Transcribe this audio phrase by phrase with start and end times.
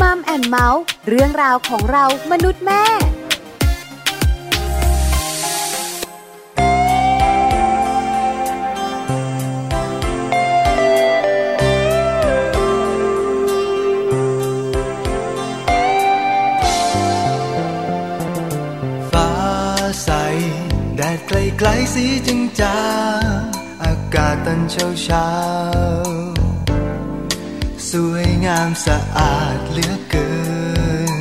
[0.00, 2.84] มัมแอนเมาส์เรื่องราวของเรามนุษย์แม่
[21.58, 22.80] ไกลสีจึงจา
[23.38, 23.42] ง
[23.82, 25.28] อากาศตอนเช้าเช้า
[28.12, 30.30] วยงามสะอาดเหลือเกิ
[31.10, 31.12] น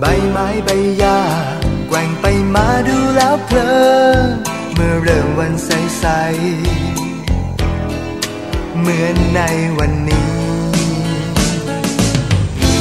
[0.00, 1.20] ใบไม้ใบหญ้า
[1.88, 3.72] แกว่งไปมาดูแล้วเพลิ
[4.26, 4.28] น
[4.74, 9.40] เมื่อเริ่มวันใสๆเหมือนใน
[9.78, 10.30] วันนี้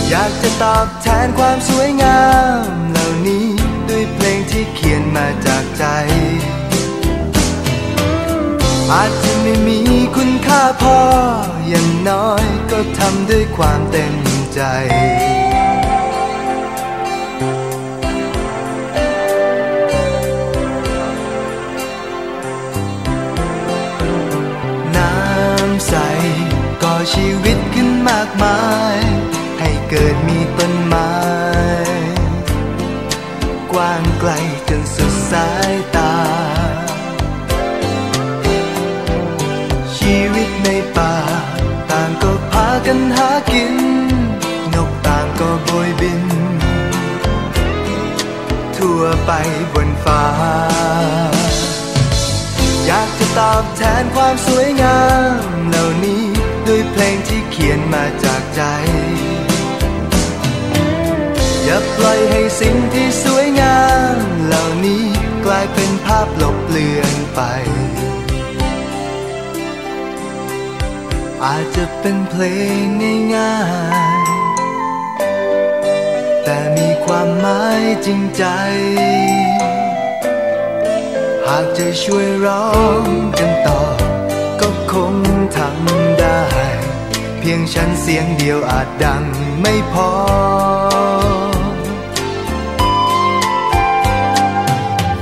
[0.09, 2.21] อยากจะตอบแทนความสวยงา
[2.65, 3.47] มเหล่านี้
[3.89, 5.85] ด้วยเพลงที่เขียนมาจากใจ
[8.91, 9.79] อาจจะไม่มี
[10.15, 10.99] คุณค่าพอ
[11.67, 14.15] อย่างน้อยก็ทำด้วยความเต็ม
[14.53, 14.61] ใจ
[24.95, 25.93] น้ำใส
[26.83, 28.59] ก่อชีวิตขึ้นมากมา
[28.95, 28.97] ย
[29.59, 30.39] ให้เกิดมี
[49.27, 49.31] ไป
[49.73, 50.23] บนฟ้า
[52.85, 55.01] อยากจะตอบแทนความสวยงา
[55.39, 56.23] มเหล่านี้
[56.67, 58.61] ด้วยเพลงที่เขียนมาจากใจ
[61.63, 63.79] อย่าปล่อยให้สิ่งที่สวยงา
[64.15, 65.03] มเหล่านี้
[65.45, 67.41] กลายเป็นภาพลบเลือนไป
[71.43, 72.43] อาจจะเป็นเพล
[72.81, 72.83] ง
[73.35, 73.55] ง่า
[74.25, 74.26] ยๆแต่มี
[77.07, 78.43] ความหมายจริงใจ
[81.47, 82.67] หากจะช่วยร้อ
[83.01, 83.05] ง
[83.39, 83.81] กันต่อ
[84.61, 85.15] ก็คง
[85.57, 86.43] ทำได้
[87.39, 89.23] เพียงฉันเสียงเดียวอาจดัง
[89.61, 90.11] ไม่พอ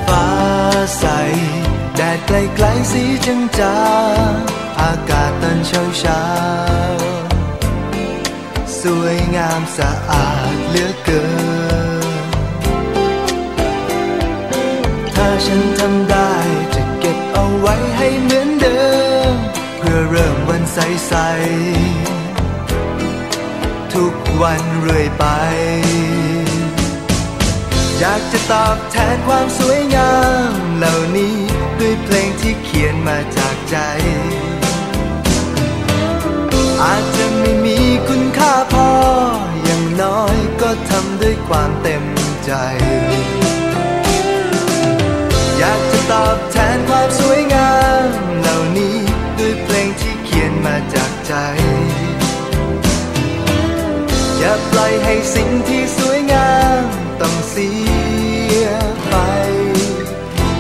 [0.07, 0.29] ฟ้า
[0.97, 1.06] ใส
[1.95, 3.79] แดดไกลๆสีจางจา
[4.31, 4.34] ง
[4.81, 6.24] อากาศตอนเช้าเช้า
[8.79, 11.54] สวยงามสะอาดเหลือเกิน
[15.46, 16.31] ฉันทำได้
[16.75, 18.80] จะเก็บเอาไว้ให้เหมือนเดิ
[19.31, 19.34] ม
[19.78, 25.25] เพื่อเริ่มวันใสๆทุกวันเรื่อยไป
[28.00, 30.13] อยากจะตอบแทนความสวยงา
[30.50, 31.36] มเหล่านี้
[31.80, 33.78] ด้วยเพลงที่เขียนมาจากใจ
[36.84, 38.90] อาจจะไม่มีคุณค่าพอ
[39.63, 42.03] อย่างน้อยก็ทำด้วยความเต็ม
[42.46, 42.52] ใจ
[46.11, 47.73] ตอบแทนความสวยงา
[48.05, 48.07] ม
[48.41, 48.97] เหล่านี้
[49.39, 51.33] ด้วยเพลงที่เขียนมาจากใจ
[54.38, 56.81] อย่าปล่อยให้สิ่งที่สวยงาม
[57.21, 57.69] ต้องเสี
[58.63, 58.65] ย
[59.09, 59.15] ไป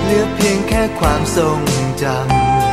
[0.03, 1.59] เหลือเพียงแค่ความทรง
[2.01, 2.64] จำ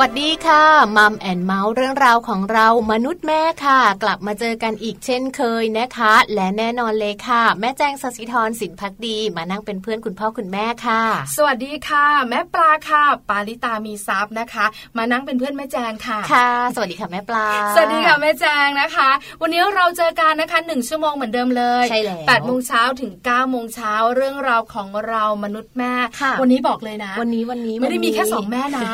[0.00, 0.64] วัสดีค่ะ
[0.96, 11.02] มัมแอนเมาส์เรื่องราวของเรามนุษย์แม่ค่ะ กลับมาเจอกันอีกเช่นเคยนะคะ และแน่นอนเลยค่ะ แม่แจ้งสศิธรสินพักดี มานั่งเป็นเพื่อนคุณพ่อคุณแม่ค่ะ
[11.36, 19.10] สวัสดีค่ะ แม่ปลาค่ะ ปาลิตามีซับนะคะ มานั่งเป็นเพื่อนแม่แจงค่ะค่ะ สวัสดีค่ะแม่ปลา สวัสดีค่ะแม่แจงนะคะ
[19.42, 25.94] วันนี้เราเจอกันนะคะหนึ่งชั่วโมงเหมือนเดิมเลยใช่แล้วแปดโมงเช้าถึง9ก้าโมงเช้าเรื่องราวของเรามนุษย์แม่
[26.40, 28.88] วันนี้บอกเลยนะ วันนี้วันนี้ไม่ได้มีแค่สองแม่นะ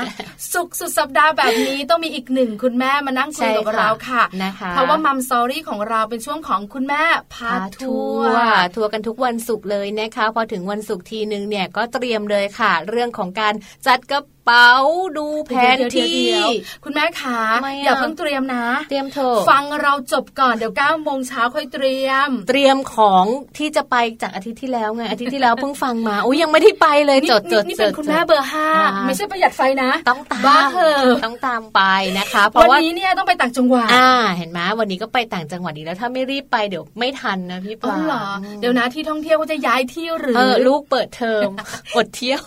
[0.54, 7.03] สุกสุดสัปดาห์แบบนี้ต้องมีอีกหนึ่งคุณแม่มานั่งคุยกับเราค่ะนะคะเพราะว่ามัมซอรี่ของเราเป็นช่วงของคุณแม่
[7.34, 13.54] พาทัวร์ทัวร์กันทุกวันศุกร์เลยนะคะ พอถึงวันศุกร์ทีนึงเนี่ยก็เตรียมเลยค่ะ เรื่องของการ
[13.86, 14.72] จัดกระ เป๋า
[15.18, 16.27] ดูแผนที่
[16.84, 17.39] คุณแม่ขา
[17.84, 23.24] อย่าเพิ่งเตรียมนะ เตรียมเถอะฟังเราจบก่อนเดี๋ยวเก้าโมงเช้าค่อยเตรียม เตรียมของ
[23.59, 28.68] ที่จะไปจากอาทิตย์ที่แล้วไงอาทิตย์ที่แล้วเพิ่งฟังมาโอ้ยยังไม่ได้ไปเลยจดจดนี่เป็นคุณแม่เบอร์ห้า
[29.06, 30.68] ไม่ใช่ประหยัดไฟนะ ต้องตาม
[31.24, 31.80] ต้องตามไป
[32.18, 37.97] นะคะ เพราะว่าวันนี้เนี่ยต้องไปต่างจังหวัดอ่า เห็นไหมวันนี้ก็ไปต่างจังหวัดอีกแล้วถ้าไม่รีบไปเดี๋ยวไม่ทันนะพี่ปลา
[38.60, 40.36] เดี๋ยวนะที่ท่องเที่ยวก็จะย้ายที่หรือ
[40.66, 41.48] ลูกเปิดเทอม
[41.94, 42.41] อดเที่ยว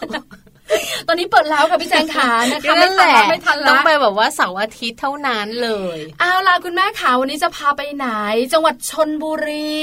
[1.08, 8.08] ตอนนี้เปิดแล้วค่ะพี่แจงขานะคะไม่ทันละไม่ทันละต้องไปแบบว่าเสาร์อาทิตย์เท่านั้นเลยเอาล่ะคุณแม่ขาวันนี้จะพาไปไหน
[8.54, 9.76] จังหวัดชนบุรี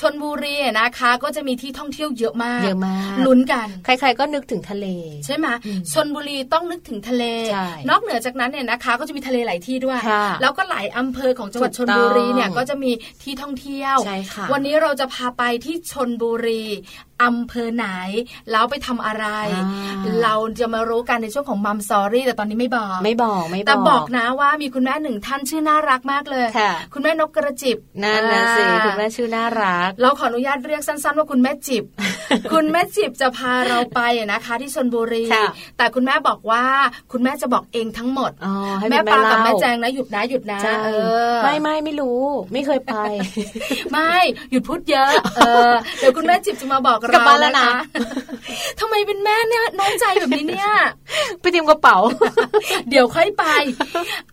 [0.00, 4.86] ชนบุรีนะคะ ก็จะมีที่ท่องเที่ยวเยอะมากเยอะมากลุ้นกัน ใคร ๆก็นึกถึงทะเล
[5.26, 5.46] ใช่ไหม
[5.92, 7.24] ชนบุรีต้องนึกถึงทะเล
[7.90, 10.00] นอกเหนือจากนั้นเนี่ยนะคะ ก็จะมีทะเลหลายที่ด้วย
[10.42, 12.90] แล้วก็หลายอำเภอของจังหวัดชนบุรีเนี่ยก็จะมี
[13.22, 13.96] ที่ท่องเที่ยว
[14.52, 16.64] วันนี้เราจะพาไปที่ชนบุรี
[17.24, 17.86] อำเภอไหน
[18.50, 19.26] แล้วไปทำอะไร
[20.22, 31.84] เราจะมารู้กันในช่วงของมัมซอรี่แต่ตอนนี้ไม่บอก ไม่บอกไม่บอกแต่บอกนะว่ามีคุณแม่หนึ่งท่านชื่อน่ารักมากเลยค่ะคุณแม่นกกระจิบนั่นนะสิคุณแม่ชื่อน่ารัก เราขออนุญาตเรียกสั้น ๆ ว่าคุณแม่จิบ
[32.52, 34.00] คุณแม่จิบจะพาเราไป
[34.32, 35.24] นะคะ ที่ชนบุรี
[35.78, 36.64] แต่คุณแม่บอกว่า
[37.12, 38.32] คุณแม่จะบอกเองทั้งหมด
[38.90, 40.58] แม่ปากับแม่แจงนะหยุดนะหยุดนะ
[41.42, 42.22] ไม่ไม่ไม่รู้
[42.52, 42.94] ไม่เคยไป
[43.92, 44.14] ไม่
[44.50, 45.10] หยุดพูดเยอะ
[45.98, 47.68] เดี๋ยวคุณแม่จิบจะมาบอกกลับบ้านแล้วนะ
[48.80, 50.70] ทำไมเป็นแม่เนี่ยน้อยใจแบบนี้เนี่ย
[51.40, 51.98] ไปเตรียมกระเป๋า
[52.90, 53.44] เดี๋ยวค่อยไป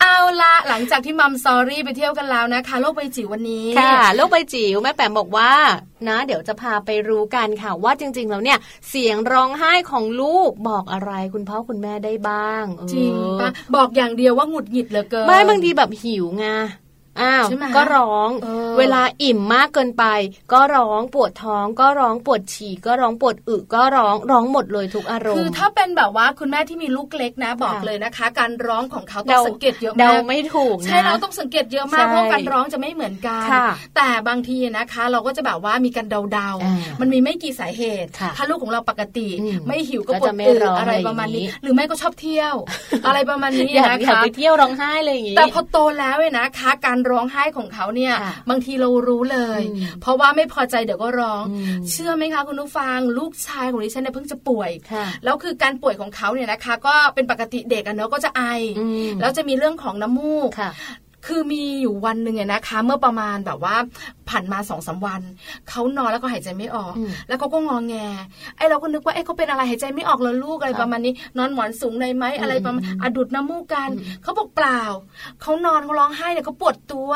[0.01, 5.51] เอาละหลังจากที่มัมซอรี่ไปเที่ยวกันแล้วนะคะ โลกใบจิ๋ววันนี้ค่ะโลกใบจิ๋วแม่แปมบอกว่า
[6.07, 8.57] นะ เดี๋ยวจะพาไปรู้กันค่ะว่าจริง ๆ แล้วเนี่ย
[8.89, 16.45] เสียงร้องไห้ของลูกบอกอะไรคุณพ่อคุณแม่ได้บ้าง จริงปะบอกอย่างเดียวว่าหงุดหงิดเหลือเกินไม่บางทีแบบหิวไง
[17.21, 17.45] อ้าว
[17.75, 18.30] ก็ร้อง
[18.80, 20.06] เวลาอิ่มมากเกินไป
[20.54, 33.48] ก็ร้องปวดท้อง ก็ร้องปวดฉี่ก็ร้องปวดอึก็ร้องร้องหมดเลยทุกอารมณ์คือถ้าเป็นแบบว่าคุณแม่ที่มีลูกเล็กนะบอกเลยนะคะ การร้องของเขาต้องสังเกตเยอะมากเดาไม่ถูกใช่เราต้องสังเกตเยอะมากเพราะการร้องจะไม่เหมือนกัน
[33.95, 39.27] แต่บางทีนะคะ เราก็จะแบบว่ามีการเดาๆมันมีไม่กี่สาเหตุ ถ้าลูกของเราปกติ
[39.68, 42.56] ไม่หิวก็ปวดอึอะไรประมาณนี้ หรือไม่ก็ชอบเที่ยว
[43.07, 48.13] อะไรประมาณนี้นะคะไปเที่ยวร้องไห้เลยอย่างนี้แต่พอโตแล้วเนี่ยนะคะการร้องไห้ของเขาเนี่ย
[48.50, 49.61] บางทีเรารู้เลย
[50.01, 51.44] เพราะว่าไม่พอใจเดี๋ยวก็ร้อง
[51.91, 54.71] เชื่อไหมคะคุณผู้ฟังลูกชายของดิฉันเนี่ยเพิ่งจะป่วย
[55.23, 58.44] แล้วคือการป่วยของเขาเนี่ยนะคะ ก็เป็นปกติเด็กอะเนาะก็จะไอ
[59.21, 60.50] แล้วจะมีเรื่องของน้ำมูก
[61.27, 63.75] คือมีอยู่วันหนึ่งนะคะ เมื่อประมาณแบบว่า
[64.29, 65.21] ผ่านมาสองสาวัน
[65.69, 66.93] เขานอนแล้วก็หายใจไม่ออก
[67.27, 67.95] แล้วเขาก็งองแง
[68.57, 73.89] ไอ้เราก็นึกว่าไอ้เขาเป็นอะไรหายใจไม่ออกแล้วลูกอะไรประมาณนี้ นอนหมอนสูงเลยไหมอะไรประมาณอดุดน้ำมูกกัน
[74.23, 74.81] เขาบอกเปล่า
[75.41, 77.11] เขานอนเขาร้องไห้เนี่ยเขาปวดตัว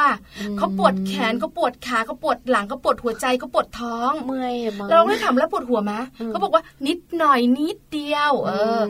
[0.58, 4.56] เขาปวดแขนเขาปวดขาเขาปวดหลังเขาปวดหัวใจเขาปวดท้องเมื่อย
[4.92, 5.94] เราเลยถามแล้วปวดหัวไหม
[6.28, 8.82] เขาบอกว่านิดหน่อยนิดเดียว เออ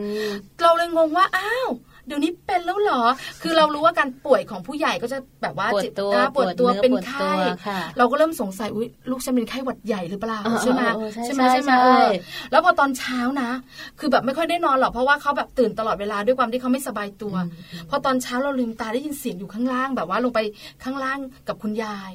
[0.61, 1.69] เราเลยงงว่าอ้าว
[2.07, 3.01] เดี๋ยวนี้เป็นแล้วเหรอ
[3.41, 7.33] คือเรารู้ว่าการป่วยของผู้ใหญ่ก็จะแบบว่าปวดตัวปวดตัวเป็นไข้
[7.97, 10.81] เราก็เริ่มสงสัยอุ้ยลูกฉันเป็นไข้หวัดใหญ่หรือเปล่าใช่ไหม
[11.25, 11.73] ใช่ไหมใช่ไหม
[12.51, 13.49] แล้วพอตอนเช้านะ
[13.99, 17.35] คือแบบไม่ค่อยได้นอนหรอกเพราะว่าเขาแบบตื่นตลอดเวลาด้วยความที่เขาไม่สบายตัว
[17.89, 20.39] พอตอนเช้าเราลืมตาได้ยินเสียงอยู่ข้างล่างแบบว่าลงไป
[20.83, 22.11] ข้างล่างกับคุณยาย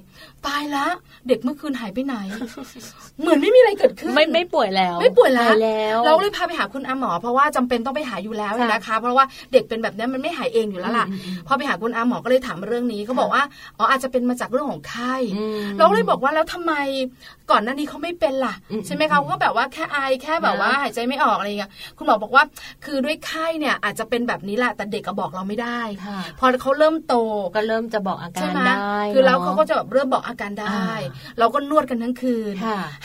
[0.47, 0.87] ตายละ
[1.29, 2.17] เด็กเมื่อคืนหายไปไหน
[3.21, 5.51] เหมือนไม่มีอะไรเกิดขึ้น ไม่ไม่ป่วยแล้ว ไม่ป่วยแล้ว
[6.07, 11.07] เราเลยพาไปหาคุณอาหมอ เพราะว่าจำเป็นต้องไปหาอยู่แล้วนะคะ เพราะว่าเด็กเป็นแบบนี้มันไม่หายเองอยู่แล้วล่ะ
[11.47, 13.43] พอไปหาคุณอาหมอก็เลยถามเรื่องนี้เขาบอกว่า
[13.79, 15.15] อ๋ออาจจะเป็นมาจากเรื่องของไข้
[15.79, 16.73] เราเลยบอกว่าแล้วทำไม
[17.53, 18.55] ก่อนหน้านี้เขาไม่เป็นล่ะ
[18.87, 22.45] ใช่ไหมคะเขาแบบว่าแค่ไอแค่แบบว่าหายใจไม่ออกอะไรเงี้ยคุณหมอบอกว่า
[22.85, 25.81] คือด้วยไข้เนี่ยอาจจะเป็นแบบนี้แหละแต่เด็กก็บอกเราไม่ได้
[26.39, 27.15] พอเขาเริ่มโต
[27.55, 28.77] ก็เริ่มจะบอกอาการได้
[29.15, 30.91] คือแล้วเขาก็จะแบบเริ่มบอกอาการได้
[31.39, 32.55] เราก็นวดกันทั้งคืน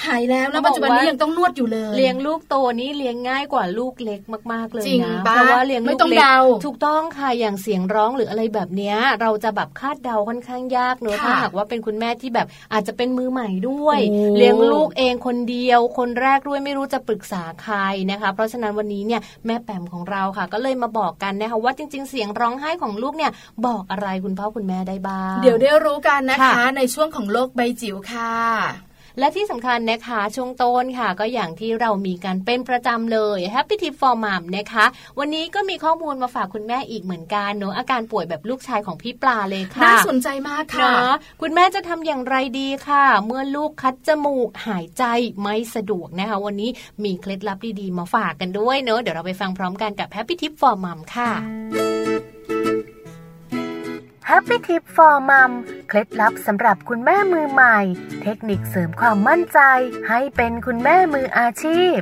[0.05, 4.21] หายแล้วแล้วปัจจุบันนี้ยังต้องนวดอยู่เลย เลี้ยงลูกโตนี่เลี้ยงง่ายกว่าลูกเล็ก
[4.51, 6.21] มาก ๆเลยนะเพราะว่าเลี้ยงลูกเล็ก
[6.65, 13.99] ถูกต้องค่ะอย่างเสียงร้องหรืออะไรแบบเนี้ย เราจะแบบคาดเดาค่อนข้างยากเนอะถ้าหากว่าเป็นคุณแม่ที่แบบอาจจะเป็นมือใหม่ด้วย
[14.37, 17.75] เลี้ยงลูกเองคนเดียว คนแรกด้วยไม่รู้จะปรึกษาใคร
[18.11, 23.31] นะคะ เพราะฉะนั้นวันนี้เนี่ยแม่แปมของเราค่ะ ก็เลยมาบอกกันนะคะว่าจริง ๆ เสียงร้องไห้ของลูกเนี่ย
[23.65, 28.86] บอกอะไรคุณพ่อคุณแม่ได้บ้าง เดี๋ยวได้รู้กันนะคะ ในช่วงของโลกใบจิ๋วค่ะ
[29.19, 34.85] และที่สำคัญนะคะช่วงต้นค่ะก็อย่างที่เรามีกันเป็นประจำเลย Happy Tip for Mom นะคะ
[35.19, 45.03] วันนี้ก็มีข้อมูลมาฝากคุณแม่อีกเหมือนกันเนอะอาการป่วยแบบลูกชายของพี่ปลาเลยค่ะน่าสนใจมากค่ะนะคุณแม่จะทำอย่างไรดีค่ะ เมื่อลูกคัดจมูกหายใจ
[45.41, 46.69] ไม่สะดวกนะคะ วันนี้
[47.03, 51.96] มีเคล็ดลับดีๆมาฝากกันด้วยเนอะเดี๋ยวเราไปฟังพร้อมกันกับ Happy Tip for Mom ค่ะ
[54.31, 55.51] Happy Tip for Mom
[55.87, 57.77] เคล็ดลับสำหรับคุณแม่มือใหม่
[58.23, 59.59] เทคนิคเสริมความมั่นใจ
[60.09, 61.97] ให้เป็นคุณแม่มืออาชีพ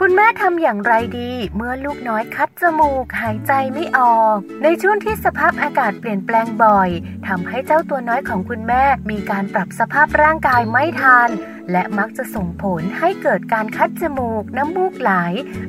[0.00, 6.90] คุณแม่ทำอย่างไรดี เมื่อลูกน้อยคัดจมูกหายใจไม่ออก ในช่วงที่สภาพอากาศเปลี่ยนแปลงบ่อย
[7.28, 11.28] ทำให้เจ้าตัวน้อยของคุณแม่มีการปรับสภาพร่างกายไม่ทัน
[11.72, 15.12] และมักจะส่งผลให้เกิดการคัดจมูก น้ำมูกไหล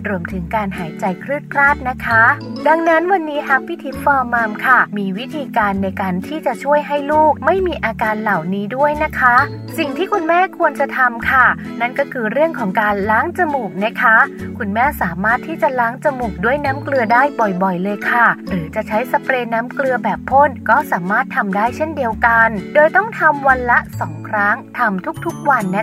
[0.07, 2.23] รวมถึงการหายใจคลืดคลาดนะคะ
[2.67, 9.35] ดังนั้นวันนี้ Happy Tip for Mom ค่ะ มีวิธีการในการที่จะช่วยให้ลูกไม่มีอาการเหล่านี้ด้วยนะคะ
[9.77, 11.45] สิ่งที่คุณแม่ควรจะทำค่ะ
[11.81, 14.17] นั่นก็คือเรื่องของการล้างจมูกนะคะ
[14.57, 25.82] คุณแม่สามารถที่จะล้างจมูกด้วยน้ำเกลือได้บ่อยๆ เลยค่ะ หรือจะใช้สเปรย์น้ำเกลือแบบพ่นก็สามารถทำได้เช่นเดียวกัน โดยต้องทำวันละ 2 ครั้งทำทุกๆวันนะค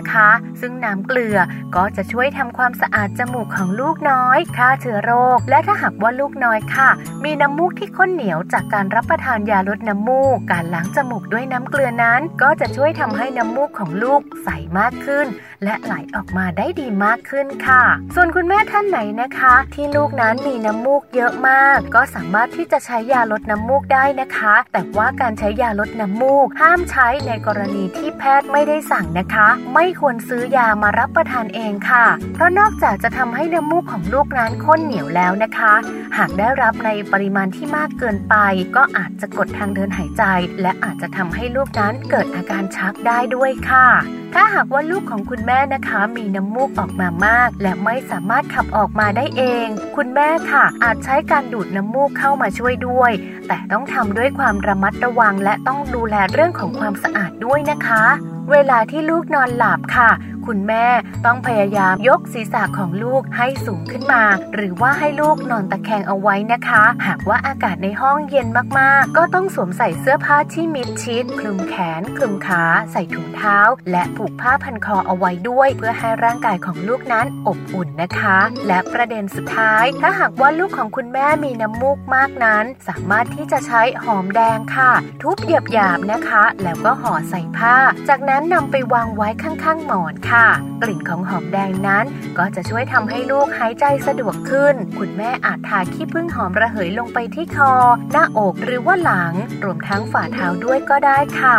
[0.61, 1.37] ซึ่งน้ำเกลือ
[1.75, 6.89] ก็จะช่วยทำความสะอาดจมูกของลูกน้อยฆ่าเชื้อโรค และถ้าหากว่าลูกน้อยค่ะ
[7.23, 15.27] มีน้ำมูกที่ข้นเหนียวจากการรับประทานยาลดน้ำมูก การล้างจมูกด้วยน้ำเกลือนั้น ก็จะช่วยทำให้น้ำมูกของลูกใสมากขึ้น
[15.63, 17.83] และไหลออกมาได้ดีมากขึ้นค่ะ
[18.15, 35.73] ส่วนคุณแม่ท่านไหนนะคะ ที่ลูกนั้นมีน้ำมูกเยอะมาก ก็สามารถที่จะใช้ยาลดน้ำมูกได้นะคะ แต่ว่าการใช้ยาลดน้ำมูก ห้ามใช้ในกรณีที่แพทย์ไม่ได้สั่งนะคะ ไม่ควรซื้อยามารับประทานเองค่ะ เพราะนอกจากจะทำให้น้ำมูกของลูกนั้นข้นเหนียวแล้วนะคะ
[36.17, 38.35] หากได้รับในปริมาณที่มากเกินไป
[38.75, 40.23] ก็อาจจะกดทางเดินหายใจ
[40.61, 43.87] และอาจจะทำให้ลูกนั้นเกิดอาการชักได้ด้วยค่ะ
[44.33, 53.11] ถ้าหากว่าลูกของคุณแม่นะคะมีน้ำมูกออกมามาก และไม่สามารถขับออกมาได้เอง คุณแม่ค่ะ อาจใช้การดูดน้ำมูกเข้ามาช่วยด้วย
[53.47, 58.03] แต่ต้องทำด้วยความระมัดระวังและต้องดูแลเรื่องของความสะอาดด้วยนะคะ
[58.51, 60.09] เวลาที่ลูกนอนหลับค่ะ
[60.53, 60.87] คุณแม่
[61.25, 64.23] ต้องพยายามยกศีรษะของลูกให้สูงขึ้นมา
[64.55, 68.47] หรือว่าให้ลูกนอนตะแคงเอาไว้นะคะ หากว่าอากาศในห้องเย็น
[68.79, 73.59] มากๆ ก็ต้องสวมใส่เสื้อผ้าที่มิดชิด คลุมแขน คลุมขา ใส่ถุงเท้า
[73.91, 84.91] และผูกผ้าพันคอเอาไว้ด้วย เพื่อให้ร่างกายของลูกนั้นอบอุ่นนะคะ และประเด็นสุดท้าย ถ้าหากว่าลูกของคุณแม่มีน้ำมูกมากนั้น สามารถที่จะใช้หอมแดงค่ะ
[85.21, 87.75] ทุบหยาบๆนะคะ แล้วก็ห่อใส่ผ้า
[88.09, 90.40] จากนั้นนำไปวางไว้ข้างๆหมอนค่ะ
[90.81, 92.05] กลิ่นของหอมแดงนั้น
[92.37, 97.73] ก็จะช่วยทำให้ลูกหายใจสะดวกขึ้น คุณแม่อาจทาขี้ผึ้งหอมระเหยลงไปที่คอ
[98.11, 99.33] หน้าอกหรือว่าหลัง
[99.63, 101.57] รวมทั้งฝ่าเท้าด้วยก็ได้ค่ะ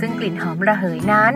[0.00, 1.32] ซึ่งกลิ่นหอมระเหยนั้น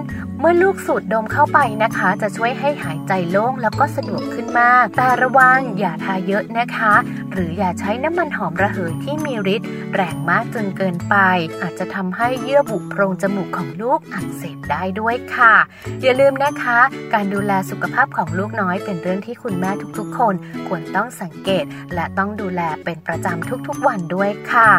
[0.46, 6.94] มื่อลูกสูดดมเข้าไปนะคะ จะช่วยให้หายใจโล่งแล้วก็สะดวกขึ้นมาก แต่ระวังอย่าทาเยอะนะคะ
[7.32, 11.16] หรืออย่าใช้น้ำมันหอมระเหยที่มีฤทธิ์แรงมากจนเกินไป
[11.62, 15.54] อาจจะทำให้เยื่อบุโพรงจมูกของลูกอักเสบได้ด้วยค่ะ
[16.02, 16.78] อย่าลืมนะคะ
[17.12, 20.34] การดูแลสุขภาพของลูกน้อยเป็นเรื่องที่คุณแม่ทุกๆ คน
[20.68, 24.70] ควรต้องสังเกต และต้องดูแลเป็นประจำทุกๆ วันด้วยค่ะ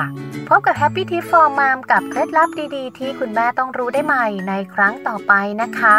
[0.48, 5.98] พบกับ Happy Tip for Mom กับเคล็ดลับดีๆ ที่คุณแม่ต้องรู้ได้ใหม่ในครั้งต่อไปนะคะ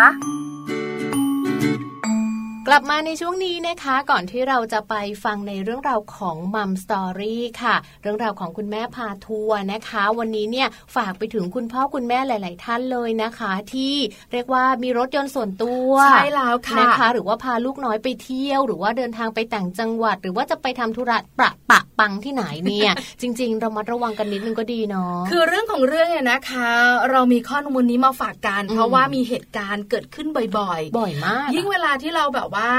[2.69, 4.95] กลับมาในช่วงนี้นะคะก่อนที่เราจะไป
[5.25, 13.95] ฟังในเรื่องราวของมัมสตอรี่ค่ะ เรื่องราวของคุณแม่พาทัวร์นะคะ วันนี้เนี่ยฝากไปถึงคุณพ่อคุณแม่หลาย ๆ ท่านเลยนะคะ ที่
[14.33, 26.69] เรียกว่ามีรถยนต์ส่วนตัวใช่แล้วค่ะนะคะ หรือว่าพาลูกน้อยไปเที่ยว หรือว่าเดินทางไปต่างจังหวัด หรือว่าจะไปทำธุระประปะปังที่ไหนเนี่ย จริง ๆ เรามาระวังกันนิดนึงก็ดีเนาะคือเรื่องของเรื่องเนี่ยนะคะ
[27.11, 32.71] เรามีข้อมูลนี้มาฝากกัน เพราะว่ามีเหตุการณ์เกิดขึ้นบ่อยบ่อยมากๆยิ่งเวลาที่เราแบบว่า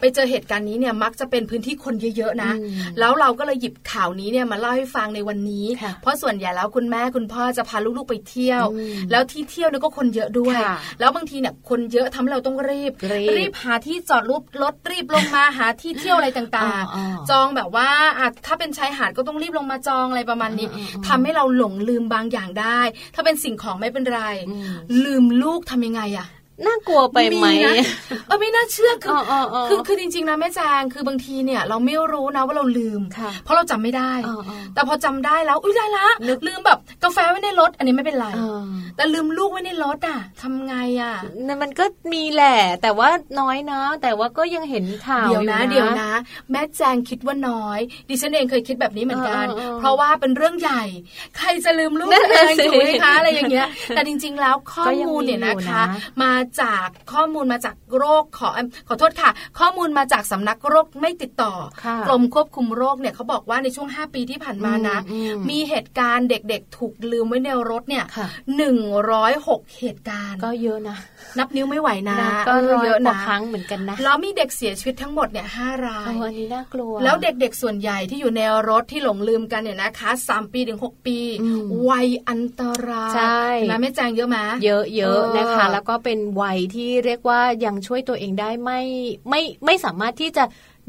[0.00, 12.92] ไปเจอเหตุการณ์นี้เนี่ยมักจะเป็นพื้นที่คนเยอะๆนะอืมแล้วเราก็เลยหยิบข่าวนี้เนี่ยมาเล่าให้ฟังในวันนี้ค่ะเพราะส่วนใหญ่แล้วคุณแม่คุณพ่อจะพาลูกๆไปเที่ยวอืมแล้วที่เที่ยวเนี่ยก็คนเยอะด้วยค่ะแล้วบางทีเนี่ยคนเยอะทำให้เราต้องรีบ
[13.36, 17.88] รีบหาที่จอดรถรถรีบลงมาหาที่เที่ยวอะไรต่างอ๋ออ๋อๆจองแบบว่า
[18.18, 22.80] อะถ้าเป็นชายหาดก็ต้องรีบลงมาจองอะไรประมาณนี้อืมอืมอืมทำให้เราหลงลืมบางอย่างได้
[23.14, 24.72] ถ้าเป็นสิ่งของไม่เป็นไรอืม
[25.04, 26.26] ลืมลูกทำยังไงอะ
[26.66, 27.74] น่ากลัวไปไหมนะ
[28.26, 38.62] เออไม่น่าเชื่อคืออ๋ออ๋ออ๋อคือคือจริงๆนะแม่แจงคือบางทีเนี่ย เราไม่รู้นะว่าเราลืมค่ะเพราะเราจำไม่ได้อ๋ออ๋อแต่พอจำได้แล้วอุ้ยได้ละนึกลืมแบบกาแฟไว้ในรถ อันนี้ไม่เป็นไรเออ
[38.96, 41.14] แต่ลืมลูกไว้ในรถอะทำไงอะ
[41.46, 43.08] นั่นมันก็มีแหละ แต่ว่า
[43.40, 46.10] น้อยนะ แต่ว่าก็ยังเห็นข่าวเดี๋ยวนะอเดี๋ยวนะ
[46.50, 50.82] แม่แจงคิดว่าน้อย ดิฉันเองเคยคิดแบบนี้เหมือนกันเออเออเออเพราะว่าเป็นเรื่องใหญ่
[51.36, 61.52] ใครจะลืมลูกนั่นเอน่ะงสิถูกไหมคะอะไรอย่างเงี้ยแต่จริง ๆ แล้วข้อก็ยังมูลเนี่ยมีอยู่นะคะนะมาจากข้อมูลมาจากโรคขอเอิ่มขอโทษค่ะ ข้อมูลมาจากสำนักโรคไม่ติดต่อ
[61.84, 68.78] ค่ะกรมควบคุมโรคเนี่ยเขาบอกว่าในช่วง 5 ปีที่ผ่านมานะอืมอืมมีเหตุการณ์เด็กๆ ถูกลืมไว้ในรถเนี่ยค่ะหนึ่ง
[69.10, 70.96] ร้อยหกเหตุการณ์ ก็เยอะนะ
[71.38, 72.16] นับนิ้วไม่ไหวนะ
[72.48, 88.80] ก็เออร้อยเยอะกว่านะครั้งเหมือนกันนะแล้วมีเด็กเสียชีวิตทั้งหมดเนี่ยห้ารายเอออันนี้น่ากลัว แล้วเด็กๆส่วนใหญ่ที่อยู่ในรถที่หลงลืมกันเนี่ยนะคะสามปีถึงหกปีอืมวัยอันตรายใช่เห็นะแม่แจงเยอะไหมเยอะเยอะเออนะคะ แล้วก็เป็นวัยที่เรียกว่ายังช่วยตัวเองได้ไม่
[89.28, 90.44] ไม่ไม่สามารถที่จะ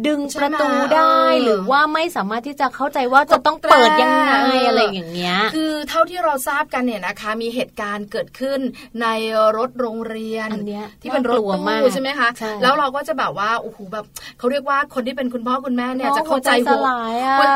[0.08, 4.34] ดึงประตูได้หรือว่าไม่สามารถที่จะเข้าใจว่าจะต้องเปิดยังไง
[4.68, 8.60] อะไรอย่างเงี้ย คือเท่าที่เราทราบกันเนี่ยนะคะ มีเหตุการณ์เกิดขึ้น
[9.02, 9.08] ใน
[9.58, 10.50] รถโรงเรียน
[11.02, 12.30] ที่เป็นรถตู้ใช่ไหมคะ
[12.62, 14.06] แล้วเราก็จะแบบว่าโอ้โหแบบ
[14.40, 16.88] เขาเรียกว่าคนที่เป็นคุณพ่อคุณแม่เนี่ยจะเข้าใจหัว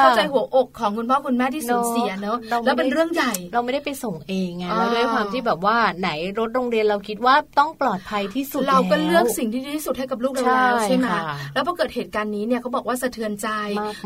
[0.02, 11.08] เข้าใจหัวอกของคุณพ่อคุณแม่ที่สูญเสียเนอะแล้วเป็นเรื่องใหญ่เราไม่ได้ไปส่งเองไงแล้วด้วยความที่แบบว่าไหนรถโรงเรียนเราคิดว่าต้องปลอดภัยที่สุดเราก็เลือกสิ่งที่ดีที่สุดให้กับลูกเราแล้วใช่ไหม
[11.54, 13.50] แล้วพอเกิดเหตุการณ์นี้เนี่ยเขาบอกว่าสะเทือนใจ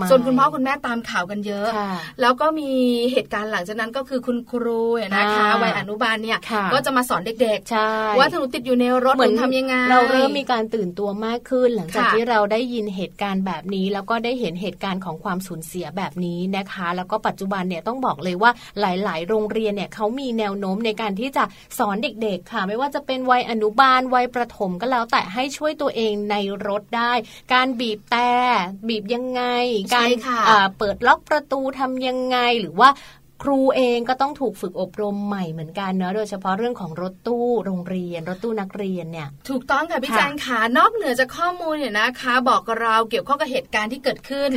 [0.10, 1.68] จนคุณพ่อคุณแม่ตามข่าวกันเยอะ
[2.22, 2.72] แล้วก็มี
[3.12, 4.84] เหตุการณ์หลังจากนั้นก็คือคุณครู
[5.16, 6.40] นะคะวัยอนุบาลเนี่ย
[6.74, 21.44] ก็จะมาสอนเด็กๆว่าถ้าหนูติดอยู่ในรถเหมือนทำยังไงเราเริ่มมีการตื่นตัวมากขึ้น หลังจากที่เราได้ยินเหตุการณ์แบบนี้ แล้วก็ได้เห็นเหตุการณ์ของความสูญเสียแบบนี้นะคะ แล้วก็ปัจจุบันเนี่ยต้องบอกเลยว่าหลาย ๆ โรงเรียนเนี่ยเขามีแนวโน้มในการที่จะ
[21.80, 26.36] สอนเด็ก ๆ ค่ะ ไม่ว่าจะเป็นวัยอนุบาลวัยประถมก็แล้วแต่ให้ช่วยตัวเองใน
[26.68, 27.14] รถได้
[27.54, 28.32] การบีบแต่
[28.88, 29.42] บีบยังไง
[29.96, 30.10] การ
[30.78, 32.90] เปิดล็อกประตูทำยังไง หรือว่า
[33.44, 44.50] ครูเองก็ต้องถูกฝึกอบรมใหม่เหมือนกันเนอะโดยเฉพาะเรื่องของรถตู้โรงเรียน รถตู้นักเรียนเนี่ย ถูกต้องค่ะพี่แจงขานอกเหนือจากข้อมูลเนี่ยนะคะ บอกเราเกี่ยวข้องกับเหตุการณ์ที่เกิดขึ้น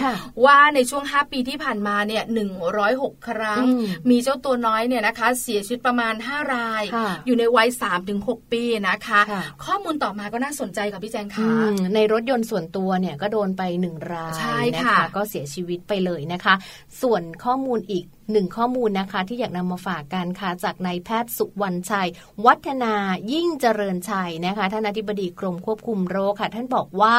[0.45, 3.63] ว่าในช่วง 5 ปีที่ผ่านมาเนี่ยหนึ่งร้อยหกครั้ง
[4.11, 6.83] มีเจ้าตัวน้อยเนี่ยนะคะ เสียชีวิตประมาณ 5 ราย
[7.27, 8.21] อยู่ในวัย 3-6ถึง
[8.53, 9.21] ปีนะคะ
[9.65, 11.51] ข้อมูลต่อมาก็น่าสนใจกับพี่แจงค่ะ
[11.95, 16.55] ในรถยนต์ส่วนตัวเนี่ยก็โดนไปหนึ่งรายนะคะก็เสียชีวิตไปเลยนะคะ
[17.03, 22.09] ส่วนข้อมูลอีก หนึ่งข้อมูลนะคะ ที่อยากนำมาฝากกันค่ะจากนายแพทย์สุวรรณชัย
[22.47, 22.95] วัฒนา
[23.33, 27.15] ยิ่งเจริญชัยนะคะท่านอธิบดีกรมควบคุมโรคค่ะ ท่านบอกว่า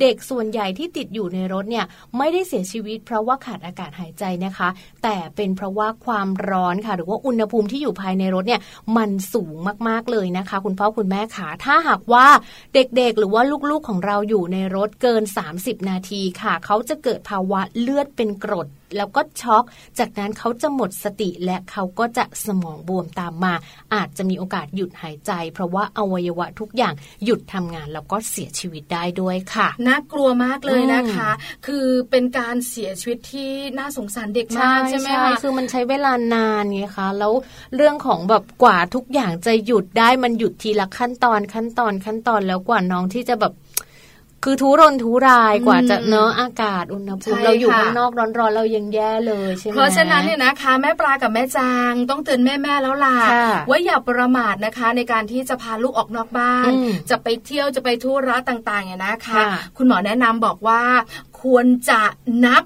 [0.00, 1.86] เด็กส่วนใหญ่ที่ติดอยู่ในรถเนี่ย
[2.18, 4.68] ไม่ได้เสียชีวิต เพราะว่าขาดอากาศหายใจนะคะ
[5.02, 8.60] แต่เป็นเพราะว่าความร้อนค่ะ หรือว่าอุณหภูมิที่อยู่ภายในรถเนี่ย
[8.96, 9.54] มันสูง
[9.88, 12.26] มากๆเลยนะคะ คุณพ่อคุณแม่ขาถ้าหากว่า
[12.74, 15.22] เด็กๆ หรือว่าลูกๆของเราอยู่ในรถเกิน
[15.56, 18.66] 30 นาทีค่ะ เขาจะเกิดภาวะเลือดเป็นกรด
[18.96, 19.64] แล้วก็ช็อก
[19.98, 23.54] จากนั้นเขาจะหมดสติและเขาก็จะสมองบวมตามมา
[23.94, 26.94] อาจจะมีโอกาสหยุดหายใจ เพราะว่าอวัยวะทุกอย่าง
[27.24, 31.30] หยุดทำงานแล้วก็เสียชีวิตได้ด้วยค่ะน่ากลัวมากเลยนะคะ
[31.66, 37.32] คือเป็นการเสียชีวิตที่น่าสงสารเด็กมากใช่ไหมคะคือมันใช้เวลานานไงคะแล้ว
[37.76, 43.52] เรื่องของแบบกว่าทุกอย่างจะหยุดได้มันหยุดทีละขั้นตอนขั้นตอนขั้นตอนแล้วกว่าน้องที่จะแบบ
[44.44, 53.16] คือทุรนทุรายกว่าจะเนอะอากาศอุณหภูมิเราอยู่ข้างนอกร้อนๆเรายังแย่เลยใช่ไหมเพราะฉะนั้นเนี่ยนะคะ แม่ปลากับแม่จางต้องเตือนแม่แม่แล้วล่ะ
[53.68, 56.70] ว่าอย่าประมาทนะคะ ในการที่จะพาลูกออกนอกบ้าน
[57.10, 59.40] จะไปเที่ยวจะไปทุระต่างๆเนี่ยนะคะ
[59.76, 60.82] คุณหมอแนะนำบอกว่า
[61.42, 62.00] ควรจะ
[62.44, 62.62] นับ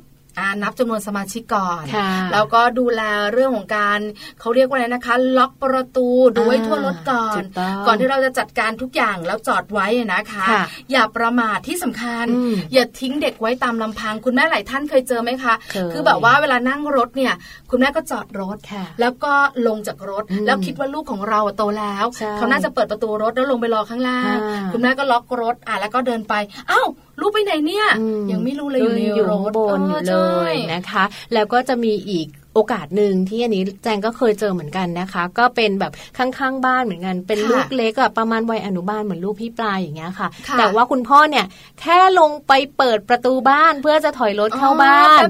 [0.63, 1.85] นับจำนวนสมาชิกก่อน
[2.33, 3.99] แล้วก็ดูแลเรื่องของการ
[4.41, 7.43] เขาเรียกว่าอะไรนะคะ ล็อกประตูดูไว้ทั่วรถก่อน
[7.87, 10.47] ก่อนที่เราจะจัดการทุกอย่างแล้วจอดไว้นะคะ
[10.93, 12.27] อย่าประมาทที่สำคัญ
[12.73, 15.55] อย่าทิ้งเด็กไว้ตามลำพัง คุณแม่หลายท่านเคยเจอไหมคะ
[15.93, 17.35] คือแบบว่าเวลานั่งรถเนี่ย
[17.71, 18.57] คุณแม่ก็จอดรถ
[19.01, 19.33] แล้วก็
[19.67, 22.05] ลงจากรถ แล้วคิดว่าลูกของเราโตแล้ว
[22.37, 24.37] เขาน่าจะเปิดประตูรถแล้วลงไปรอข้างล่าง
[24.73, 26.35] คุณแม่ก็ล็อกรถอะแล้วก็เดินไป
[26.71, 26.89] อ้าว
[27.21, 27.87] ลูกไปไหนเนี่ย
[28.31, 30.17] ยังไม่รู้เลยอยู่ในรถบนอยู่เล
[30.53, 41.47] ยนะคะ แล้วก็จะมีอีกโอกาสหนึ่งที่อันนี้แจงก็เคยเจอเหมือนกันนะคะ ก็เป็นแบบข้างๆบ้านเหมือนกัน เป็นลูกเล็กอะประมาณวัยอนุบาลเหมือนลูกพี่ปลายอย่างเงี้ยค่ะ แต่ว่าคุณพ่อเนี่ย
[41.81, 45.21] แค่ลงไปเปิดประตูบ้านเพื่อจะถอยรถเข้าบ้าน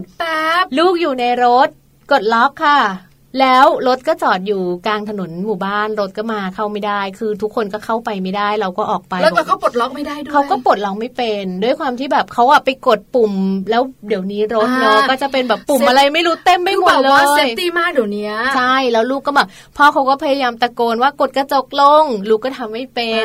[0.79, 1.68] ลูกอยู่ในรถ
[2.12, 2.81] กดล็อกค่ะ
[3.40, 13.33] แล้วรถก็จอดอยู่กลางถนนหมู่บ้านรถก็มาเข้าไม่ได้ คือทุกคนก็เข้าไปไม่ได้ เราก็ออกไปแล้วเขาปลดล็อกไม่ได้ด้วยเขาก็ปลดล็อกไม่เป็น ด้วยความที่แบบเขาอะไปกดปุ่ม
[13.70, 23.25] แล้วเดี๋ยวนี้รถเนาะก็จะเป็นแบบปุ่มอะไรไม่รู้เต็มไปหมดเลยเซฟตี้มากเดี๋ยวนี้ใช่แล้วลูกก็แบบพ่อเขาก็พยายามตะโกนว่ากดกระจกลง ลูกก็ทำไม่เป็น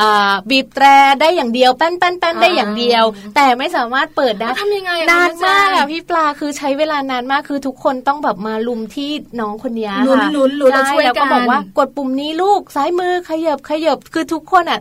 [0.00, 0.86] อ่าบีบแตร
[1.20, 3.04] ได้อย่างเดียวแป้นแป้นแป้นได้อย่างเดียว
[3.36, 14.80] แต่ไม่สามารถเปิดได้ทำยังไงนานมากอะพี่ปลาคือใช้เวลานานมากคือทุกคนต้องแบบมาลุมที่น้องคนนี้ค่ะลุ้นลุ้นแล้วช่วยกันแล้วก็บอกว่ากดปุ่มนี้ลูกซ้ายมือขยับขยับคือทุกคนอะ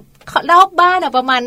[0.52, 1.42] รอบบ้านอะประมาณ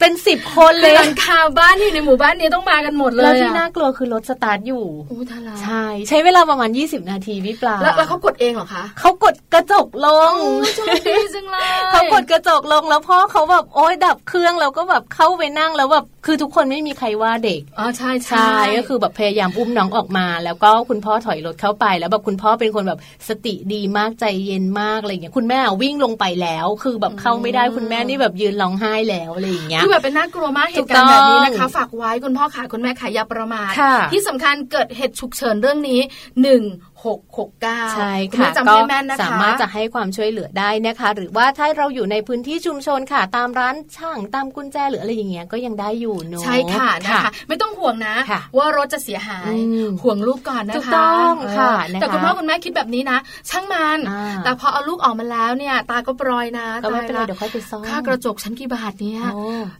[0.00, 10.34] เป็นสิบคนเลยหลังคาบ้านที่ในหมู่บ้านนี้ต้องมากันหมดเลยแล้วที่น่ากลัวคือรถสตาร์ทอยู่โอ้ทาราใช่ใช้เวลาประมาณ 20 นาทีวิปลาแล้วเขากดเองเหรอคะเขากดกระจกลง
[10.76, 33.72] โชคดีจังเลยเขากดกระจกลงแล้วพ่อเขาแบบโอ๊ยดับเครื่องแล้วก็แบบเข้าไปนั่งแล้วแบบคือทุกคนไม่มีใครว่าเด็กอ๋อใช่ใช่ก็คือแบบพยายามอุ้มน้องออกมา แล้วก็คุณพ่อถอยรถเข้าไป แล้วแบบคุณพ่อเป็นคนแบบสติดีมากใจเย็นมากอะไรอย่างเงี้ยคุณแม่วิ่งลงไปแล้ว คือแบบเข้าไม่ได้คุณแม่นี่แบบยืนร้องไห้แล้วอะไรอย่างเงี้ยคือแบบเป็นน่ากลัวมากเหตุการณ์แบบนี้นะคะ ฝากไว้คุณพ่อขาคุณแม่ขายาประมาท
[34.12, 36.00] ที่สำคัญเกิดเหตุฉุกเฉินเรื่องนี้
[36.42, 36.62] หนึ่ง
[37.08, 38.76] 669ใช่ค่ะก็
[39.22, 48.14] สามารถจะให้ความช่วยเหลือได้นะคะ หรือว่าถ้าเราอยู่ในพื้นที่ชุมชนค่ะ ตามร้านช่างตามกุญแจหรืออะไรอย่างเงี้ยก็ยังได้อยู่เนาะใช่ค่ะนะคะ ไม่ต้องห่วงนะ
[48.58, 49.54] ว่ารถจะเสียหาย
[50.02, 53.18] ห่วงลูกก่อนนะคะถูกต้องค่ะแต่คุณพ่อคุณแม่คิดแบบนี้นะ
[53.50, 53.98] ช่างมัน
[54.44, 59.22] แต่พอเอาลูกออกมาแล้วเนี่ย ตาก็ปลอยนะก็ไม่เป็นไรเดี๋ยวค่อยไปซ่อมค่ากระจกชั้นกี่บาทเนี่ย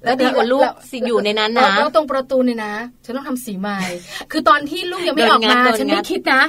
[0.04, 3.80] แล้วดีกว่าลูกสิอยู่ในนั้นนะแล้วตรงประตูเนี่ยนะฉันต้องทำสีใหม่
[4.32, 6.40] คือตอนที่ลูกยังไม่ออกมาฉันไม่คิดนะ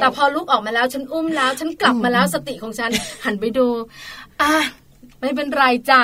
[0.00, 2.90] แต่พอลูกออกมาแล้วฉันอุ้มแล้ว ฉันกลับมาแล้วสติของฉัน
[3.24, 3.66] หันไปดู
[4.42, 4.54] อะ
[5.20, 6.00] ไม่เป็นไรจ้ะ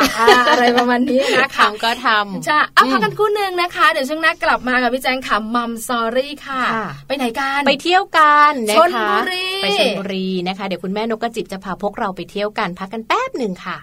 [0.50, 6.62] อะไรประมาณนี้นะคะก็ทำจ้ะเอาพักกันคู่หนึ่งนะคะ เดี๋ยวช่วงหน้ากลับมากับพี่แจงขำมัมซอรี่ค่ะ
[7.06, 13.76] ไปไหนกันไปเที่ยวกันนะคะชนบุรีไปชนบุรีนะคะ เดี๋ยวคุณแม่นกกระจิบจะพาพวกเราไปเที่ยวกันพักกันแป๊บหนึ่งค่ะ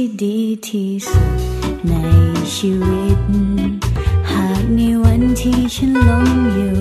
[0.00, 1.38] ที่ดีที่สุด
[1.88, 1.94] ใน
[2.54, 3.18] ชีวิต
[4.32, 6.78] หากในวันที่ฉันล้มอยู่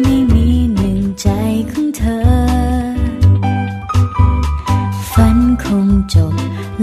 [0.00, 1.28] ไม่มีหนึ่งใจ
[1.70, 2.20] ของเธอ
[5.12, 6.34] ฝันคงจบ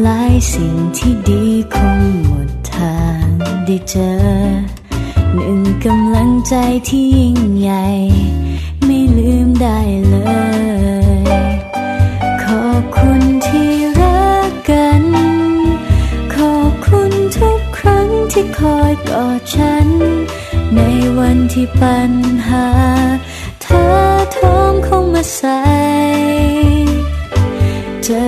[0.01, 1.43] หลายสิ่งที่ดี
[1.75, 3.25] คงหมดทาง
[3.65, 4.13] ได้เจอ
[5.33, 6.55] หนึ่งกำลังใจ
[6.87, 7.85] ที่ยิ่งใหญ่
[8.85, 9.79] ไม่ลืมได้
[10.09, 10.44] เลย
[19.53, 19.87] ฉัน
[20.75, 20.79] ใน
[21.17, 22.11] วันที่ปัญ
[22.47, 22.67] หา
[23.61, 23.85] เธอ
[24.37, 25.61] ท้องคงมาใส่
[28.07, 28.23] จะ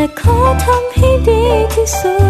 [0.00, 1.42] และขอทำให้ดี
[1.74, 2.14] ที่สุ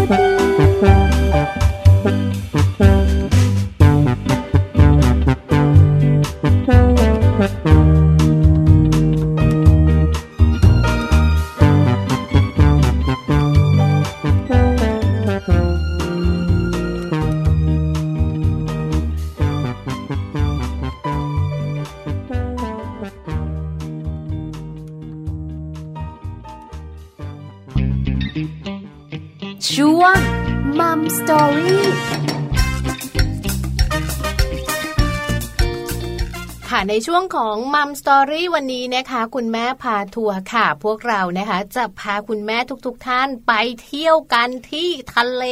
[37.07, 45.45] ช่วงของ Mom Story วันนี้นะคะ คุณแม่พาทัวร์ค่ะ พวกเรานะคะ จะพาคุณแม่ทุกๆท่านไปเที่ยวกันที่ทะเล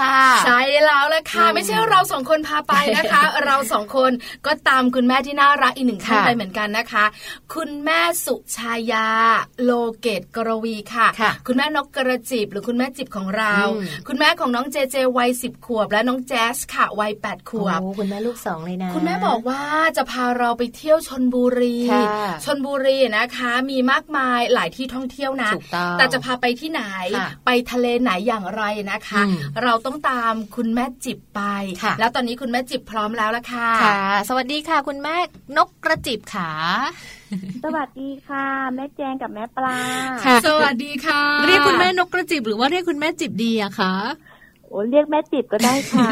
[0.00, 4.12] ค่ะ ใช่แล้วละค่ะ ไม่ใช่เราสองคนพาไปนะคะ เราสองคน
[4.46, 7.04] ก็ตามคุณแม่ที่น่ารักอีกหนึ่งท่านไปเหมือนกันนะคะ
[7.54, 9.08] คุณแม่สุชายา
[9.62, 13.54] โลเกตกรวีค่ะคะคุณแม่นกกระจิบหรือคุณแม่จิบของเรา
[14.08, 19.62] คุณแม่ของน้องเจเจวัยสิบขวบ และน้องแจ๊สค่ะวัยแปดขวบคุณแม่ลูกสองเลยนะ คุณแม่บอกว่า
[19.96, 21.76] จะพาเราไปเที่ยวชนบุรี
[22.44, 25.50] ชนบุรีนะคะ มีมากมายหลายที่ท่องเที่ยวนะ
[25.98, 26.82] แต่จะพาไปที่ไหน
[27.46, 29.22] ไปทะเลไหนอย่างไรนะคะ
[29.62, 31.40] เราต้องตามคุณแม่จิบไป
[31.98, 35.16] แล้วตอนนี้คุณแม่จิบพร้อมแล้วละค่ะค่ะ สวัสดีค่ะ คุณแม่
[35.56, 36.50] นกกระจิบขา
[37.64, 39.78] สวัสดีค่ะ แม่แจงกับแม่ปลา
[40.24, 43.94] ค่ะ สวัสดีค่ะ เรียกคุณแม่นกกระจิบหรือว่าเรียกคุณแม่จิบดีอะคะ
[44.33, 46.08] โอ้เรียกแม่จิบก็ได้ค่ะ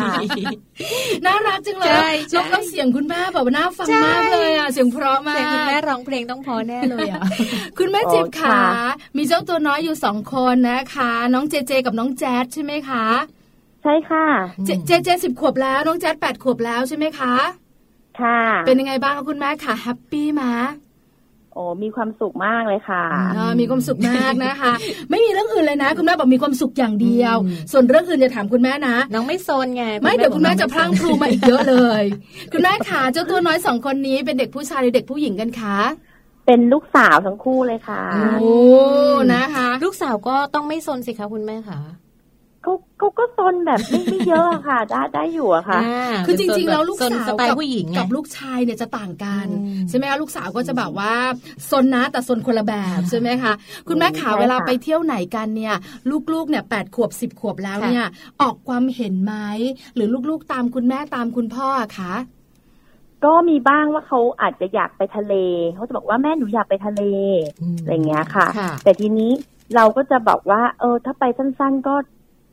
[1.24, 2.14] น่ารักจังเลย
[2.52, 7.22] ลองเสียงคุณแม่แบบน่าฟังมากเลยอะเสียงเพราะมากเสียงคุณแม่ร้องเพลงต้องพอแน่เลยอะ
[7.78, 8.58] คุณแม่จิบค่ะ
[9.16, 13.06] มีเจ้าตัวน้อยอยู่สองคนนะคะ น้องเจเจกับน้องแจ๊ดใช่ไหมคะ
[13.82, 14.26] ใช่ค่ะ
[14.66, 17.34] เจเจเจสิบขวบแล้วน้องแจ๊ดแปดขวบแล้วใช่ไหมคะ
[18.20, 20.42] ค่ะ เป็นยังไงบ้างคะคุณแม่ค่ะแฮปปี้ไหม
[21.54, 23.02] โอ้มีความสุขมากเลยค่ะ
[23.60, 24.72] มีความสุขมากนะคะ
[25.10, 27.36] ไม่มีเรื่องอื่นเลยนะ คุณแม่บอกมีความสุขอย่างเดียว
[27.72, 32.02] ส่วนเรื่องอื่นจะถามคุณแม่นะ น้องไม่โซนไง ไม่เดี๋ยวคุณแม่จะพลั้งพลูมาอีกเยอะเลย
[32.52, 35.78] คุณแม่ขาเจ้าตัวน้อยสองคนนี้เป็นเด็กผู้ชายหรือเด็กผู้หญิงกันคะ
[36.46, 38.54] เป็นลูกสาวทั้งคู่เลยค่ะ โอ้
[39.34, 41.80] นะคะ ลูกสาวก็ต้องไม่โซนสิคะคุณแม่คะ
[42.62, 45.80] เขาเขาก็ซนแบบไม่ไม่เยอะค่ะ ได้ได้อยู่อะค่ะ
[46.26, 49.46] คือจริง ๆ แล้วลูกสาวกับผู้หญิงกับลูกชายเนี่ยจะต่างกัน
[49.88, 51.12] ใช่ไหมคะลูกสาวก็จะแบบว่า
[51.70, 53.52] ซนนะแต่ซนคนละแบบใช่ไหมคะ
[53.88, 55.74] คุณแม่ขาเวลาไปเที่ยวไหนกันเนี่ย
[56.32, 58.06] ลูกๆเนี่ยแปดขวบสิบขวบแล้วเนี่ย
[58.40, 59.34] ออกความเห็นไหม
[59.94, 61.66] หรือลูกๆตามคุณแม่ตามคุณพ่อ
[61.98, 62.14] คะ
[63.24, 65.34] ก็มีบ้างว่าเขาอาจจะอยากไปทะเล
[65.74, 67.02] เขาจะบอกว่าแม่หนูอยากไปทะเล
[67.80, 68.46] อะไรเงี้ยค่ะ
[68.84, 69.32] แต่ทีนี้
[69.76, 71.94] เราก็จะบอกว่า เออ ถ้าไปสั้น ๆ ก็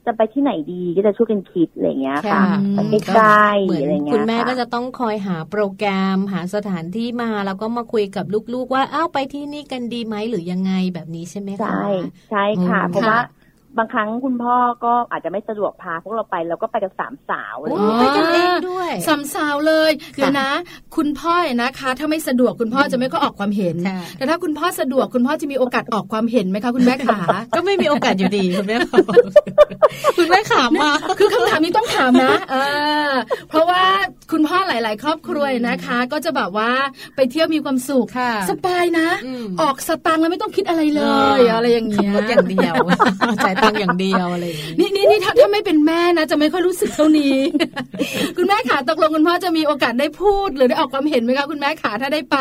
[0.10, 2.44] จะไปที่ไหนดีก็จะช่วยกันคิดอะไรเงี้ยค่ะ
[2.74, 11.88] ไปใกล้ๆอะไรเงี้ยคุณแม่ก็จะต้องคอยหาโปรแกรม หาสถานที่มาแล้วก็มาคุยกับลูกๆ ว่าอ้าวไปที่นี่กันดีไหมหรือยังไงแบบนี้ใช่ไหมคะใช่
[12.30, 13.20] ใช่ค่ะเพราะว่า
[13.80, 17.56] บางครั้งคุณพ่อก็อาจจะไม่สะดวกพาพวกเราไปแล้วก็ไปกับสามสาว
[18.00, 20.52] ไปกันเองด้วยสามสาวเลยคือนะ
[20.96, 23.76] คุณพ่อนะคะ ถ้าไม่สะดวกคุณพ่อจะไม่ก็ออกความเห็น
[24.18, 27.20] แต่ถ้าคุณพ่อสะดวกคุณพ่อจะมีโอกาสออกความเห็นไหมคะคุณแม่ขา
[27.56, 28.78] ก็ไม่มีโอกาสอยู่ดีคุณแม่
[30.18, 32.34] คุณแม่ขามมาคือคำถามนี้ต้องถามนะ
[33.50, 33.84] เพราะว่า
[34.32, 36.72] คุณพ่อหลาย ๆ ครอบครัวนะคะ ก็จะแบบว่า
[37.16, 38.08] ไปเที่ยวมีความสุข
[38.50, 39.08] สบายนะ
[39.62, 41.02] ออกสตางค์แล้วไม่ต้องคิดอะไรเล
[41.40, 42.76] ย อะไรอย่างเงี้ยอย่างเดียว
[43.44, 44.46] จ่ายตังค์อย่างเดียวอะไร
[44.80, 47.38] นี่นี่นี่ถ้าถ้าไม่เป็นแม่นะ จะไม่ค่อยรู้สึกเท่านี้
[48.38, 52.38] คุณแม่ขาตกลงคุณพ่อจะมีโอกาสได้พูด หรือได้ออกความเห็นไหมคะคุณแม่ขาถ้าได้ไป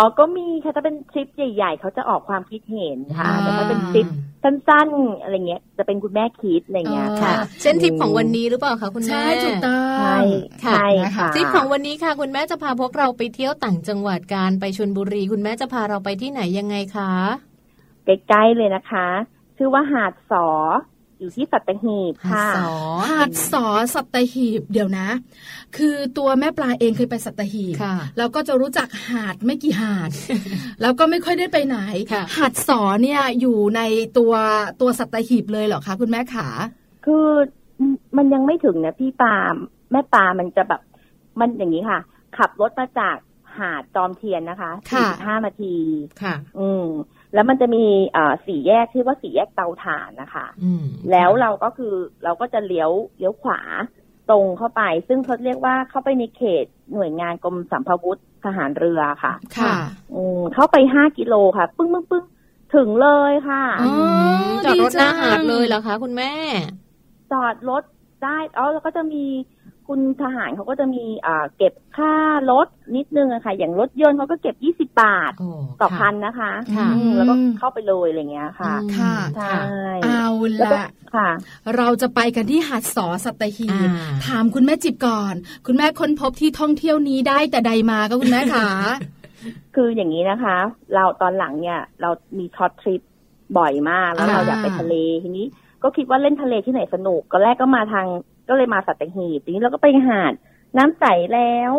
[0.00, 4.06] อ๋อก็มีค่ะถ้าเป็นทริปใหญ่ๆ เขาจะออกความคิดเห็นค่ะแต่ถ้าเป็นทริป
[4.42, 10.18] สั้นๆอะไรเงี้ยจะเป็นคุณแม่คิดอะไรเงี้ยค่ะ เช่นทริปของวันนี้หรือเปล่าคะคุณแม่ใช่ถูกต้องใช่
[10.62, 17.12] ใช่ค่ะทริปของวันนี้ค่ะ คุณแม่จะพาพวกเราไปเที่ยวต่างจังหวัดการไปชลบุรี คุณแม่จะพาเราไปที่ไหนยังไงคะ
[18.04, 19.08] ใกล้ๆเลยนะคะ
[19.58, 20.46] ชื่อว่าหาดสอ
[21.20, 22.48] อยู่ที่สัตหีบค่ะ
[23.10, 25.08] หาดสอสัตหีบเดี๋ยวนะ
[25.76, 27.76] คือตัวแม่ปลาเองเคยไปสัตหีบ
[28.18, 30.10] แล้วก็จะรู้จักหาดไม่กี่หาด
[30.82, 31.78] แล้วก็ไม่ค่อยได้ไปไหน
[32.36, 33.80] หาดสอเนี่ยอยู่ใน
[34.18, 34.32] ตัว
[34.80, 36.48] ตัวสัตหีบเลยเหรอคะคุณแม่ขา
[37.06, 37.26] คือ
[38.16, 39.34] มันยังไม่ถึงนะพี่ปา
[39.92, 40.80] แม่ปลามันจะแบบ
[41.40, 42.00] มันอย่างนี้ค่ะ
[42.36, 43.16] ขับรถมาจาก
[43.58, 45.74] หาดจอมเทียนนะคะสี่ห้านาที
[46.22, 46.86] ค่ะ อืม
[47.34, 47.84] แล้วมันจะมี
[48.46, 50.46] สี่แยกชื่อว่าสี่แยกเตาถ่านนะคะ
[51.10, 53.60] แล้วเราก็คือเราก็จะเลี้ยวเลี้ยวขวา
[54.30, 56.64] ตรงเข้าไป ซึ่งเขาเรียกว่าเข้าไปในเขต
[56.94, 59.74] หน่วยงานกรมสัมภาวุธทหารเรือค่ะ ค่ะ
[60.14, 62.24] อืมเข้าไปห้ากิโลค่ะ ปึ้งปึ้งปึ้ง
[62.74, 63.64] ถึงเลยค่ะ
[64.64, 66.32] จอดรถหน้าหาดเลยเหรอคะ คุณแม่
[67.32, 67.82] จอดรถ
[68.24, 69.24] ได้อ๋อแล้วก็จะมี
[69.88, 72.14] คุณทหารเขาก็จะมีอ่าเก็บค่า
[72.50, 75.32] รถนิดนึงอะค่ะ อย่างรถยนต์เขาก็เก็บยี่สิบบาท
[75.80, 76.52] ต่อพันนะคะ
[77.16, 79.58] แล้วก็เข้าไปเลยอะไรเงี้ยค่ะ ค่ะใช่
[80.04, 80.28] เอา
[80.62, 81.28] ละค่ะ
[81.76, 83.88] เราจะไปกันที่หาดสอสัตหีบ
[84.26, 85.34] ถามคุณแม่จิบก่อน
[85.66, 88.68] คุณแม่ค้นพบที่ท่องเที่ยวนี้ได้แต่ใดมาก็คุณแม่คะ
[89.74, 90.56] คืออย่างนี้นะคะ
[90.94, 93.00] เราตอนหลังเนี่ย เรามีช็อตทริป
[93.58, 95.46] บ่อยมากแล้วเราอยากไปทะเลทีนี้
[95.82, 98.06] ก็คิดว่าเล่นทะเลที่ไหนสนุกก็แรกก็มาทาง
[98.48, 100.32] ก็เลยมาสัตหีบทีนี้เราก็ไปหาด
[100.78, 101.72] น้ำใสแล้ว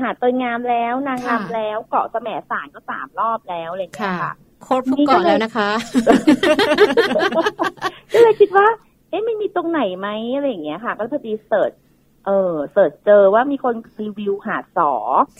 [0.00, 5.70] หาดตัวงามแล้วนางงามแล้ว เกาะแสมสารก็สามรอบแล้วอะไรอย่างเงี้ยค่ะโคตรทุกเกาะแล้วนะคะ
[8.12, 8.66] ก็เลยคิดว่า
[9.10, 11.72] เอ๊ะไม่มีตรงไหนไหมอะไรอย่างเงี้ยค่ะ ก็พอดี search
[12.26, 14.92] เออ search เจอว่ามีคนรีวิวหาดสอ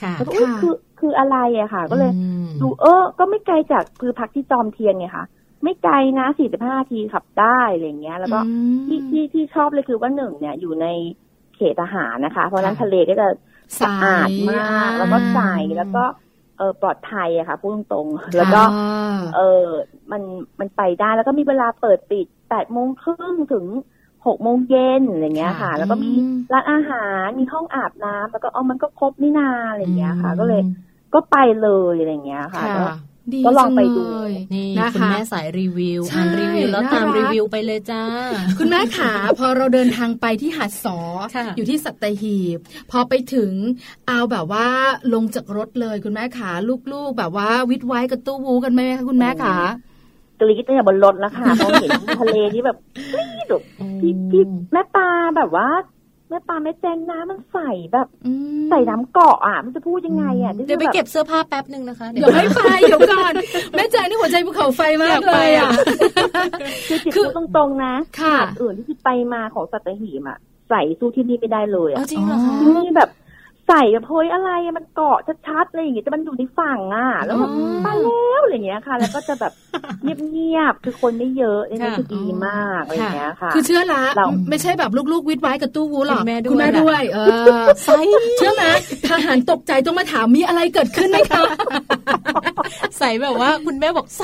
[0.03, 5.25] ค่ะแล้วก็อุ๊ยคือคืออะไรอะค่ะ ก็เลยอืมดูเออ ก็ไม่ไกลจากคือพักที่จอมเทียนไงค่ะ
[5.63, 10.87] ไม่ไกลนะสี่สิบห้านาทีขับได้อะไรอย่างเงี้ย แล้วก็อืมที่ที่ที่ชอบเลยคือว่าหนึ่งเนี่ยอยู่ใน
[11.57, 13.29] เขตทหารนะคะ เพราะฉะนั้นทะเลก็จะ
[13.81, 15.39] สะอาดมาก แล้วก็ใส
[15.77, 16.05] แล้วก็
[16.59, 19.67] เออปลอดภัยอะค่ะพูดตรงๆแล้วก็ค่ะเออ
[20.13, 20.23] มัน
[20.61, 23.67] มันไปได้แล้วก็มีเวลาเปิดปิดแปดโมงครึ่งถึง
[24.27, 26.11] หกโมงเย็นอะไรเงี้ยค่ะ แล้วก็มี
[26.53, 30.63] ร้านอาหารมีห้องอาบน้ำแล้วก็เอามันก็ครบนี่นาอะไรเงี้ยค่ะ ก็เลย
[31.15, 32.95] ก็ไปเลยอะไรเงี้ยค่ะค่ะ
[33.31, 38.03] ก็ดีก็ลองไปดูจัเลยนี่นะคะคุณแม่สายรีวิวใช่อ่านรีวิวแล้วตามน่ารักรีวิวไปเลยจ้า
[38.59, 40.99] คุณแม่ขาพอเราเดินทางไปที่หาดสอ
[41.37, 42.59] ค่ะอยู่ที่สัตหีบ
[42.91, 43.53] พอไปถึง
[44.09, 44.67] เอาแบบว่า
[45.15, 46.51] ลงจากรถเลยคุณแม่ขา
[46.93, 49.57] ลูกๆ แบบว่าวิดไว้กับตู้วูกันไหมคะคุณแม่ขา
[50.41, 51.91] กรี๊ดตั้งแต่บนรถแล้วค่ะพอเห็น
[52.21, 52.77] ทะเลที่แบบ
[53.13, 53.63] กรี๊ดแบบ
[54.01, 55.69] พี่พี่แม่ปลาแบบว่า
[56.31, 57.59] แม่ปลาแม่แจงน้ำมันใส
[57.93, 58.33] แบบอื
[58.65, 63.33] มใส่น้ำเกาะอะมันจะพูดยังไงอะเดี๋ยวไปเก็บเสื้อผ้าแป๊บหนึ่งนะคะเดี๋ยวให้ไปเดี๋ยวก่อน
[63.77, 65.71] แม่แจงนี่หัวใจภูเขาไฟมากเลยอะ
[66.89, 70.39] คือจิตคือพูดตรงๆนะค่ะหาดอื่นที่ไปมาของสัตหีบอะ
[70.71, 73.11] ใส่สู้ที่นี่ไม่ได้เลยเอาอะจริงเหรอคะที่นี่แบบ
[73.71, 79.53] ใส่แบบเฮ้ยอะไรอะมันเกาะชัดๆอะไรอย่างเงี้ยแต่มันอยู่ในฝั่งอะ แล้วแบบอ๋อไปแล้วอะไรอย่างเงี้ยค่ะ แล้วก็จะแบบ
[80.03, 87.19] เงียบๆคือคนไม่เยอะนี่ค่ะคือดีมากอะไรอย่างเงี้ยค่ะคือเชื่อละเราไม่ใช่แบบลูกๆวิดไว้กับตู้วูหรอกคุณแม่ด้วยคุณแม่ล่ะด้วยเอ
[87.61, 87.89] อไซ
[88.37, 88.65] เชื่อไหม
[89.09, 91.43] ทหารตกใจต้องมาถามมีอะไรเกิดขึ้นไหมคะ
[92.99, 94.23] ใส่แบบว่าคุณแม่บอกไซ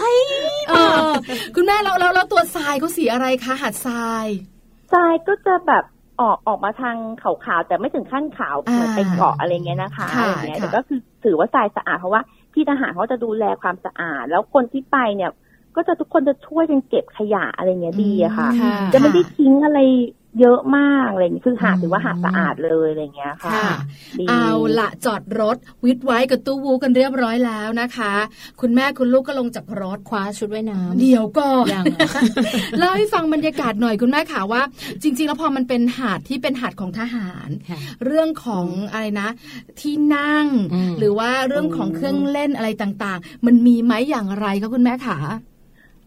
[0.68, 0.74] เอ
[1.06, 1.08] อ
[1.56, 4.26] คุณแม่แล้วแล้วแล้วตัวทรายเขาสีอะไรคะหาดทราย
[4.92, 5.84] ทรายก็จะแบบ
[6.20, 12.22] ออกออกมาทางขาวๆแต่ไม่ถึงขั้นขาวเหมือนไปเกาะอะไรเงี้ยนะคะค่ะอะไรเงี้ยค่ะแต่ก็คือถือว่าทรายสะอาดเพราะว่า
[12.54, 15.30] ที่ทหารเขาจะดูแลความสะอาด แล้วคนที่ไปเนี่ย
[15.76, 19.78] ก็จะทุกคนจะช่วยกันเก็บขยะอะไรเงี้ยดีอะค่ะค่ะจะไม่ได้ทิ้งอะไร
[20.40, 23.68] เยอะมากอะไรเงี้ยคือหาดถือว่าหาดสะอาดเลยอะไรเงี้ยค่ะค่ะ
[24.18, 28.12] ดีเอาละจอดรถวิดไว้กับตู้วูกันเรียบร้อยแล้วนะคะ
[28.60, 32.08] คุณแม่คุณลูกก็ลงจากรถคว้าชุดว่ายน้ำเดี๋ยวก่อนยังเหรอ
[32.78, 34.62] เล่าให้ฟังบรรยากาศหน่อยคุณแม่ค่ะว่า
[35.02, 39.28] จริง ๆ แล้วพอมันเป็นหาดที่เป็นหาดของทหารค่ะเรื่องของอะไรนะ
[39.80, 45.18] ที่นั่งอืมหรือว่าเรื่องของเครื่องเล่นอะไรต่างๆ มันมีไหมอย่างไรคะคุณแม่ขา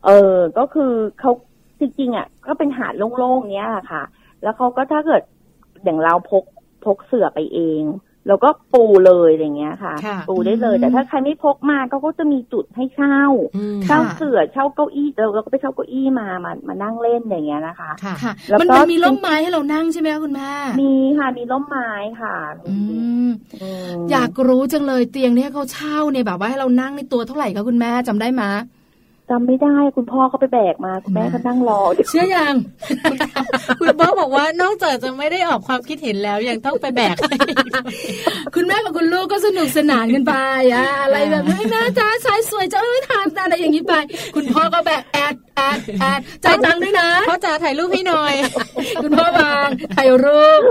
[0.05, 1.31] เออก็คือเขา
[1.79, 4.03] จริงๆอะก็เป็นหาดโล่งๆเนี้ยแหละค่ะ
[4.43, 5.21] แล้วเขาก็ถ้าเกิด
[5.83, 6.43] อย่างเราพก
[6.85, 7.83] พกเสื่อไปเอง
[8.27, 13.21] แล้วก็ปูเลยอะไรเงี้ยค่ะค่ะ ปูได้เลย แต่ถ้าใครไม่พกมาเขาก็จะมีจุดให้เช่า
[13.55, 22.35] อืมเช่าเสื่อเช่าเก้าอี้เราเราก็ไปเช่าเก้าอี้มามามานั่งเล่นอย่างเงี้ยนะคะค่ะค่ะแล้วก็มันมันมีร่มไม้ให้เรานั่งใช่ไหมคะคุณแม่มีค่ะมีร่มไม้ค่ะ
[22.67, 22.75] อื
[23.27, 28.43] มอืมอยากรู้จังเลยเตียงเนี่ยเขาเช่าเนี่ยแบบว่าให้เรานั่งในตัวเท่าไหร่คะคุณแม่จำได้ไหม
[29.29, 32.55] จำไม่ได้คุณพ่อเขาไปแบกมาคุณแม่ก็นั่งรอเดี๋ยวเชื่อยัง
[33.79, 37.35] คุณพ่อบอกว่านอกจากจะไม่ได้ออกความคิดเห็นแล้วยังต้องไปแบกให้
[38.55, 40.33] คุณแม่กับคุณลูกก็สนุกสนานกันไป
[40.73, 43.93] อะอะไรแบบนี้แม่จ้าชายสวยจะไม่ทานอะไรอย่างนี้ไป
[44.35, 48.33] คุณพ่อก็แบบแอดแอดแอดจ่ายตังค์ด้วยนะพ่อจ๋าถ่ายรูปให้หน่อย
[49.03, 50.61] คุณพ่อวางถ่ายรูป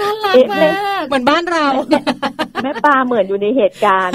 [0.00, 1.66] น่ารักมากเหมือนบ้านเรา
[2.62, 4.14] แม่ปลาเหมือนอยู่ในเหตุการณ์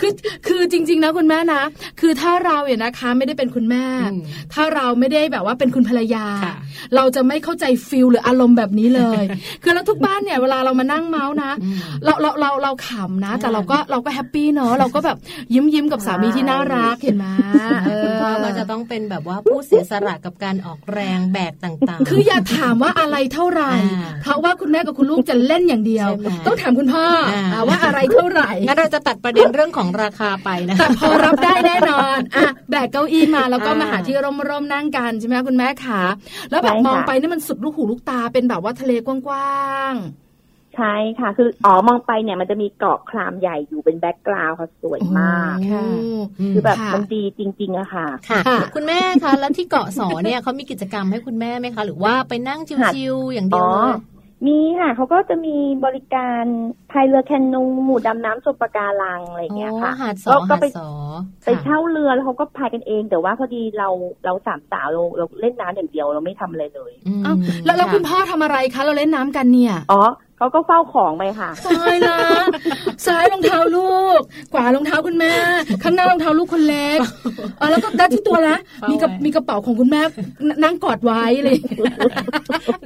[0.00, 0.12] คือ
[0.46, 1.62] คือจริง ๆ นะคุณแม่นะ
[2.00, 6.54] คือถ้าเราเนี่ยนะคะไม่ได้เป็นคุณแม่อืมถ้าเราไม่ได้แบบว่าเป็นคุณภรรยาค่ะ
[6.96, 9.22] เราจะไม่เข้าใจฟิลหรืออารมณ์แบบนี้เลย
[9.62, 15.16] คือแล้วทุกบ้านเนี่ยเวลาเรามานั่งเมาส์นะอืมเราเราเราเราขำนะ แต่เราก็เราก็แฮปปี้เนอะเราก็แบบ
[15.54, 17.26] ยิ้มยิ้มกับสามีที่น่ารักเห็นไหม
[17.84, 36.00] เออคุณพ่อก็จะต้องเป็นแบบว่าผู้เสียสละกับการออกแรงแบกต่างๆ คืออย่าถามว่าอะไรเท่าไหร่อ่าเพราะว่าคุณแม่กับคุณลูกจะเล่นอย่างเดียวใช่ไหมต้องถามคุณพ่ออาอ่าว่าอะไรเท่าไหร่งั้นเราจะตัดประเด็นเรื่องของราคาไปนะแต่พอรับได้แน่นอนอะแบกเก้าอี้มาแล้วก็อ่ามมาหาที่ร่มๆนั่งกันใช่ไหมคะคุณแม่ขา
[36.50, 39.94] แล้วแบบใช่ค่ะมองไปนี่มันสุดลูกหูลูกตาเป็นแบบว่าทะเลกว้าง
[40.76, 45.86] ใช่ค่ะคืออ๋อมองไปเนี่ยมันจะมีเกาะคลามใหญ่อยู่เป็นแบ็กกราวด์ค่ะสวยมากๆค่ะ
[46.52, 53.92] คือแบบค่ะมันดีจริง ๆอะค่ะค่ะค่ะ คุณแม่คะแล้วที่เกาะสอเนี่ยเขามีกิจกรรมให้คุณแม่ไหมคะ หรือว่าไปนั่งชิวๆอย่างเดีอ๋ยวอเลย
[54.46, 56.44] มีค่ะเขาก็จะมีบริการ
[56.90, 60.90] พายเรือแคนูหมู่ดำน้ำชมปะการังอะไรอย่างเงี้ยค่ะหาดสก็อก็หาดไปสอ
[61.44, 63.88] ไปเช่าเรือแล้วเขาก็พายกันเอง แต่ว่าพอดีเรา
[64.24, 70.02] เราสามสาวเราเราเล่นน้ำอย่างเดียวเราไม่ทำอะไรเลยอืมเอ้าแล้วแล้วะคุณพ่อทำอะไรคะเราเล่นน้ำกันเนี่ยอ๋อ
[70.38, 72.18] เขาก็เฝ้าของไปค่ะตายละ
[73.06, 74.20] ซ้ายรองเท้าลูก
[74.52, 75.34] ขวารองเท้าคุณแม่
[75.82, 76.98] ข้างหน้ารองเท้าลูกคนเล็ก
[77.58, 78.56] เออแล้วก็ด้านที่ตัวละ
[78.90, 80.00] มีกระมีกระเป๋าของคุณแม่
[80.48, 81.56] นนั่งกอดไว้เลย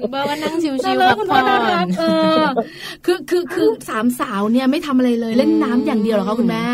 [0.00, 2.04] คุณพ่อว่านั่งชิวน่าๆรัพักกคุณผ่พ่ออน่ารันกเอ
[2.38, 2.42] อ
[3.06, 6.64] คือคือคือสามสาวเนี่ยไม่ทำอะไรเลยเล่นน้ำอย่างเดียวเหรอคะคุณแม่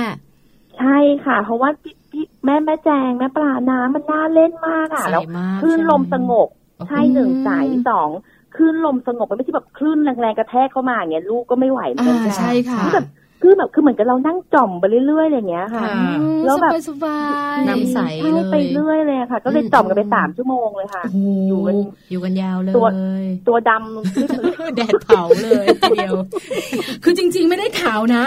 [0.78, 6.48] ใช่ค่ะ เพราะว่าพี่พี่แม่แม่แจงแม่ปลาน้ำมันน่าเล่นมากอะใสแล้วมากคลื่นใช่ไหมลมสงบ
[6.88, 7.50] ใช่หนึ่งใส
[7.88, 8.10] สอง
[8.58, 13.06] คลื่นลมสงบมันไม่ใช่แบบคลื่นแรงๆกระแทกเข้ามาอย่างเงี้ยลูกก็ไม่ไหวเหมือนกันอ่าใช่ค่ะคือแบบ
[13.42, 17.20] คือแบบคือเหมือนกับเรานั่งจ่อมไปเรื่อยๆอะไรอย่างเงี้ยค่ะค่ะ แล้วแบบสบา
[17.54, 21.76] ยๆน้ำใสใช่ไปเรื่อยเลยค่ะ ก็เลยจ่อมกันไปสามชั่วโมงเลยค่ะโอ้โหอยู่กัน
[22.10, 22.86] อยู่กันยาวเลย ตัว
[23.48, 26.14] ตัวดำขึ้นมาเลยแดดเผาเลยทีเดียว
[27.04, 28.24] คือจริง ๆ ไม่ได้ขาวนะ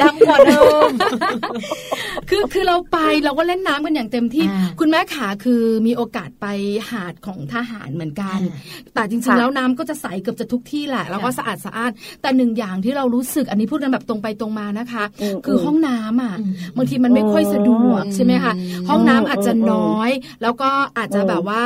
[0.00, 0.90] ดำกว่าเดิม
[2.30, 6.46] คือคือเราไปเราก็เล่นน้ำกันอย่างเต็มที่อ่าคุณแม่ขาคือมีโอกาสไป
[6.90, 11.90] หาดของทหารเหมือนกันอ่าแต่จริง ๆ แล้วน้ำก็จะใสเกือบจะทุกที่แหละ แล้วก็สะอาดสะอาด
[12.22, 18.52] แต่หนึ่งอย่างที่เรารู้สึกอันนี้พูดกันแบบตรงไปตรงมานะคะอืมคือห้องน้ำอะอืมบางทีมันไม่ค่อยสะดวกอืมใช่ไหมคะ
[18.88, 20.10] ห้องน้ำอาจจะอืมน้อย
[20.42, 21.64] แล้วก็อาจจะอืมแบบว่า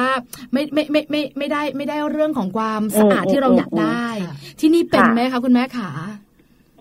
[0.53, 5.91] ไม่ไม่ไม่ไม่ไม่ได้ไม่ได้เรื่องของความสะอาดอืมที่เราอยากได้ค่ะที่นี่เป็นค่ะไหมคะคุณแม่ขา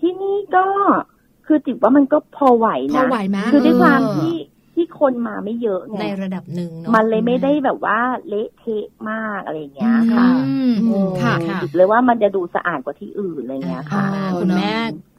[0.00, 0.66] ที่นี่ก็
[1.46, 4.34] คือจิบว่ามันก็พอไหวพอนะไหวไหมคือด้วยความเออที่
[4.74, 14.72] ที่คนมาไม่เยอะไงในระดับหนึ่งเนาะมันเลยไม่ได้แบบว่าเละเทะมากอะไรอย่างเงี้ยค่ะอืมอืมค่ะค่ะจิบเลยว่ามันจะดูสะอาดกว่าที่อื่นอะไรเงี้ยค่ะอ่าอ๋อคุณแม่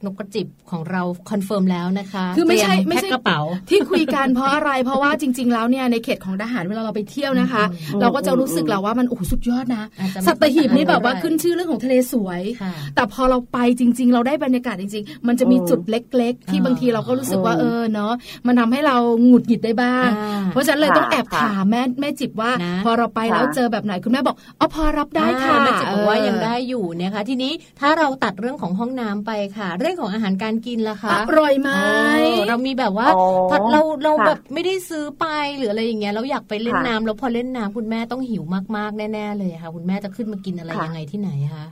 [0.06, 18.14] นกกระจิบของเรา confirm แล้วนะคะคือไม่ใช่เตรียไม่ใช่แพ็คกระเป๋า ที่คุยกันเพราะอะไรเพราะว่าจริง ๆ แล้วเนี่ยในเขตของทหารเวลาเราไปเที่ยวนะคะอืมเราก็จะรู้สึกแล้วว่ามันโอ้โหสุดยอดนะอาจจะไม่สัตหีบนี่แบบว่าเท่าไหร่ขึ้นชื่อเรื่องของทะเลสวยค่ะแต่พอเราไปจริง ๆ เราได้บรรยากาศจริง ๆ มันจะมีอืมจุดเล็ก ๆ ที่อ่าบางทีเราก็รู้สึกว่าอืมเออเนาะ
[18.48, 35.26] มันทำให้เราหงุดหงิดได้บ้างอ่าเพราะฉะนั้นเลยต้องแอบค่ะถามแม่แม่จิบว่านะพอเราไปแล้วค่ะเจอแบบไหนคุณแม่บอกอ๋อพอรับได้ค่ะอ่าแม่จิบบอกว่าเออยังได้อยู่นะคะทีนี้ถ้าเราตัดเรื่องของห้องน้ำไปค่ะเรื่องของอาหารการกินล่ะคะอร่อยไหมเออเรามีแบบว่าอ๋อถ้าเราเราค่ะแบบไม่ได้ซื้อไป
[35.58, 38.44] หรืออะไรอย่างเงี้ยเราอยากไปเล่นค่ะน้ำแล้วพอเล่นน้ำคุณแม่ต้องหิว
[38.78, 41.66] มากๆแน่ๆเลยค่ะ คุณแม่จะขึ้นมากินอะไรค่ะยังไงที่ไหนคะ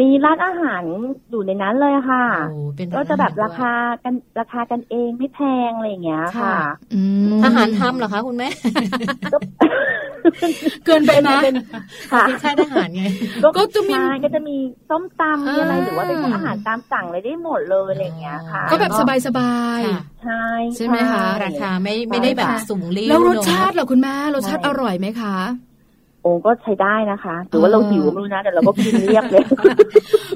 [0.00, 0.82] มีร้านอาหาร
[1.30, 3.72] อยู่ในนั้นเลยค่ะโอ้เป็นก็จะแบบนราคา
[4.04, 6.56] กันราคากันเองไม่แพงอะไรอย่างเงี้ยค่ะ
[6.94, 7.00] อื
[7.38, 8.48] มทหารทำเหรอคะคุณแม่
[9.32, 9.38] ก็
[10.86, 11.56] เกินไปนะเป็น
[12.12, 13.04] ค่ะที่ค่ายทหารไง
[13.56, 14.56] ก็จะมีใช่ก็จะมี
[14.90, 18.92] ส้มตำมีอะไรอ่าหรือว่าเป็นพวกอาหารตามสั่งอะไรได้หมดเลยอะไรอย่างเงี้ยค่ะ ก็แบบ
[19.26, 20.44] สบายค่ะๆใช่
[20.76, 25.36] ใช่ไหมคะราคาไม่ไม่ได้แบบสูงรี้วแล้วรสเนอะชาติเหรอคุณแม่รสชาติอร่อยไหมคะ
[26.24, 29.44] โอ้ก็ใช้ได้นะคะหรือว่าเราหิวไม่รู้นะแต่เราก็กินเรียบเลย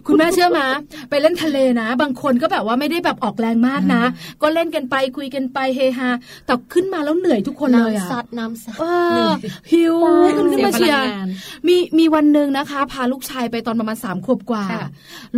[0.06, 0.66] คุณแม่เชื่อมา
[1.10, 4.02] ไปเล่นทะเลนะ บางคนก็แบบว่าไม่ได้แบบออกแรงมากนะ
[4.42, 6.08] ก็เล่นกันไปคุยกันไปเฮฮา
[6.46, 8.84] แต่ขึ้นมาแล้วเหนื่อยทุกคนเลยอะน้ำซัดน้ำซัดเอ
[9.28, 9.30] อ
[9.72, 9.94] หิว
[10.36, 11.28] ขึ้นขึ้นมาเสีเชียยพลัร์งงาน
[11.68, 14.86] มีมีวันหนึ่งนะคะ พาลูกชายไปตอนประมาณสามขวบกว่าค่ะ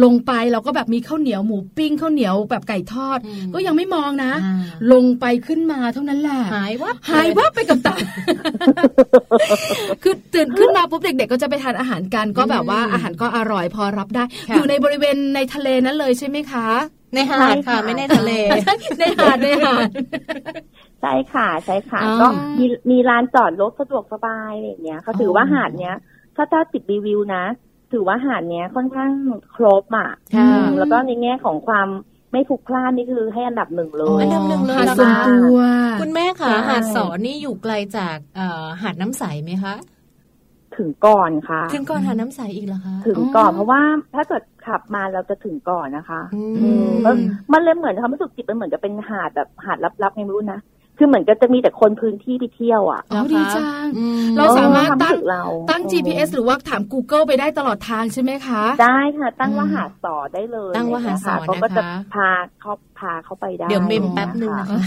[0.05, 4.61] ลงไปเราก็แบบมีข้าวเหนียวหมูปิ้งข้าวเหนียวแบบไก่ทอดอืมก็ยังไม่มองนะอ่า
[4.92, 7.94] ลงไปขึ้นมาเท่านั้นแหละหายวับหายวับไปกับตา
[10.03, 16.66] คือตื่นขึ้นมาปุ๊บเด็ก ๆ ก็จะไปทานอาหารกันก็แบบว่าอาหารก็อร่อยพอรับได้ค่ะอยู่ในบริเวณในทะเลนั้นเลยใช่ไหมคะ
[17.14, 18.30] ในหาดค่ะ ไม่ในทะเล
[18.99, 19.88] ในหาดในหาด
[21.01, 22.26] ใช่ค่ะใช่ค่ะอ๋อก็
[22.59, 25.97] มีมีลานจอดรถสะดวกสบายอะไรอย่างเงี้ยเขาถือว่าหาดเนี้ย
[26.36, 27.45] ถ้าถ้าติดรีวิวนะ
[27.93, 29.11] ถือว่าหาดเนี้ยค่อนข้าง
[29.55, 31.88] ครบอะค่ะอืมแล้วก็ในแง่ของความ
[32.32, 35.61] ไม่พลุกพล่านนี่คือให้อันดับหนึ่งเลอ๋อยอันดับหนึ่งเลยหาดเหรอส่วนคะตัว
[36.01, 39.74] คุณแม่ค่ะใช่หาดสอนนี่อยู่ไกลจากเอ่อหาดน้ำใสไหมคะ
[40.81, 43.81] ถึงก่อนค่ะ ถึงก่อนหาดน้ำใสอีกเหรอคะถึงก่อนเพราะว่า
[44.14, 47.14] ถ้าเกิดขับมาเราจะถึงก่อนนะคะ อือืมมแล้ว
[47.53, 50.61] มันเลยเหมือนความรู้สึกจิตมันเหมือนจะเป็นหาดแบบหาดลับๆไงไม่รู้นะ
[51.03, 62.28] คือเหมือนก็จะมีแต่คนพื้นที่ไปเที่ยวอะอ๋อดีจังอืมเราสามารถเออควตั้งสึกเราตั้ง GPS หรือว่าถาม Google ไปได้ตลอดทางใช่ไหมคะ ได้ค่ะ ตั้งว่าอืมหาดสอได้เลยตั้งว่าหาดสอเขาก็จะนะคะพา
[62.61, 64.80] เขาพาเขาไปได้ เดี๋ยวเมมแป๊บหนึ่งนะคะ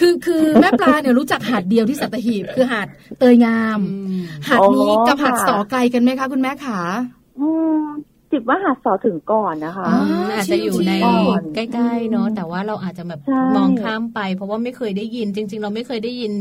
[0.00, 4.18] คือคือแม่ปลาเนี่ยรู้จักหาดเดียวที่สัตหีบคือหาดเตยงามอืม
[4.48, 6.80] หาดนี้กับหาดสอไกลกันไหมคะ คุณแม่ขา
[7.40, 7.48] อื
[7.80, 7.84] ม
[8.32, 10.00] จิบว่าหาดสอถึงก่อนนะคะอ๋อ
[10.34, 16.32] อาจจะอยู่ในก่อนใกล้ๆเนาะแต่ว่าเราอาจจะแบบใช่มองข้ามไป เพราะว่าไม่เคยได้ยิน จริง ๆ เราไม่เคยได้ยิน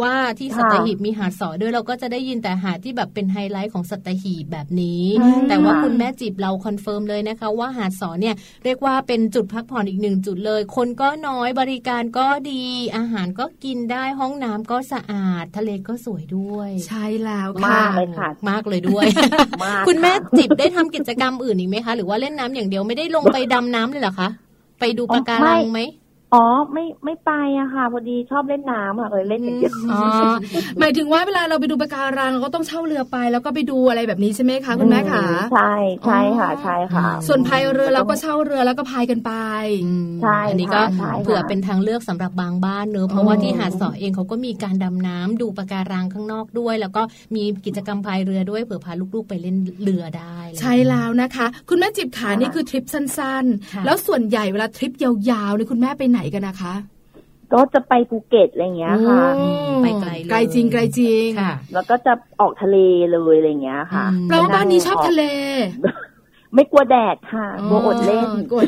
[0.00, 8.34] ว่าที่สัตหีบมีหาดสอด้วยเราก็จะได้ยินแต่หาดที่แบบเป็นไฮไลท์ของสัตหีบแบบนี้ใช่แต่ว่าค่ะคุณแม่จิบเรา confirm เลยนะคะ ว่าหาดสอเนี่ย
[8.64, 12.62] เรียกว่าเป็นจุดพักผ่อนอีกหนึ่งจุดเลย คนก็น้อยบริการก็ดี
[12.96, 19.06] อาหารก็กินได้ห้องน้ำก็สะอาด ทะเลก็สวยด้วย ใช่แล้วมาค่ะกเลยค่ะมากเลยด้วย
[19.64, 24.28] มากคุณแม่ะจิบได้ทำกิจกรรมอื่นอีกไหมคะ หรือว่าเล่นน้ำอย่างเดียวไม่ได้ลงไปดำน้ำเลยเหรอคะ
[24.80, 25.80] ไปดูปะการังไหม
[26.34, 30.00] อ๋อไม่ไม่ไปอะค่ะพอดีชอบเล่นน้ำอะเลยเล่นอย่างเดียวอ๋อ
[30.78, 35.74] หมายถึงว่าเวลาเราไปดูปะการังเราก็ต้องเช่าเรือไป แล้วก็ไปดูอะไรแบบนี้ใช่ไหมคะคุณแม่ขาใช่
[36.06, 39.32] ใช่ค่ะใช่ค่ะ ส่วนพายเรือเราก็เช่าเรือแล้วก็พายกันไป
[39.86, 47.02] อืมใช่อันี้ก็ค่ะใช่ค่ะเผื่อเป็นทางเลือกสำหรับบางบ้านเนอะเพราะว่าที่หาดสอเองเขาก็มีการดำน้ำดูปะการังข้างนอกด้วย แล้วก็
[47.34, 53.04] มีกิจกรรมพายเรือด้วยเผื่อพาลูกๆไปเล่นเรือได้ ใช่แล้วนะคะ คุณแม่จิบขานี่คือทริปสั้
[53.42, 56.74] นค่ะๆแล้วส่วนใหญ่เวลาทริปยาวๆเนี่ยคุณแม่ไปไหนกันนะคะ
[57.52, 59.22] ก็จะไปภูเก็ตอะไรเงี้ยค่ะ
[59.82, 62.76] ไปไกลเลยไกลจริงไกลจริงค่ะแล้วก็จะออกทะเล
[63.12, 65.22] เลยอะไรเงี้ยค่ะแปลว่าบ้านนี้ชอบทะเล
[66.54, 68.60] ไม่กลัวแดดค่ะกลัวอดเล่นกลัว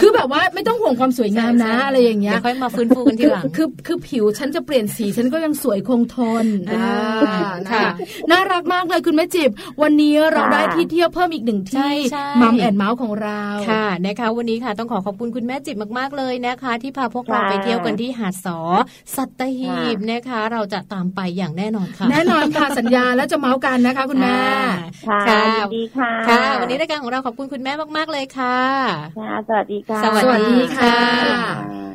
[0.00, 6.86] คือแบบว่าไม่ต้องห่วงความสวยงามนะใช่ๆอะไรอย่างเงี้ยเดี๋ยวค่อยมาฟื้นฟูกันทีคือหลังคือคือผิวฉันจะเปลี่ยนสีฉันก็ยังสวยคงทนอ่า
[7.28, 7.90] อ่าค่ะนะคะ
[8.30, 9.50] น่ารักมากเลยคุณแม่จิบ
[9.82, 18.58] วันนี้เราค่ะได้ที่เที่ยวเพิ่มอีกหนึ่งใช่ที่ใช่มัมแอนเมาส์ของเราค่ะนะคะวันนี้ค่ะต้องขอขอบคุณคุณแม่จิบมากๆเลยนะคะ ที่พาพวกเราค่ะไปเที่ยวกันที่หาดสอ
[19.16, 24.38] สัตหีบนะคะ เราจะตามไปอย่างแน่นอนค่ะ แน่นอนค่ะสัญญาแล้วจะเมาส์กันนะคะ คุณแม่
[25.08, 28.58] ค่ะค่ะยินดีค่ะค่ะ วันนี้รายการของเราขอบคุณคุณแม่มาก ๆ เลยค่ะ
[29.18, 31.85] ค่ะสวัสดีค่ะ สวัสวัสดีค่ะ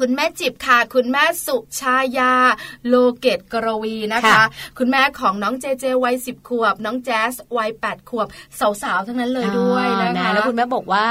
[0.00, 2.32] คุณแม่จิบค่ะ คุณแม่สุชายา
[2.88, 4.42] โลเกตกรวีนะคะค่ะ
[4.78, 8.26] คุณแม่ของน้องเจเจวัยสิบขวบ น้องแจ๊สวัยแปดขวบ
[8.82, 11.06] สาวๆทั้งนั้นเลยด้วยนะอ่าคะแล้วคุณแม่บอกว่า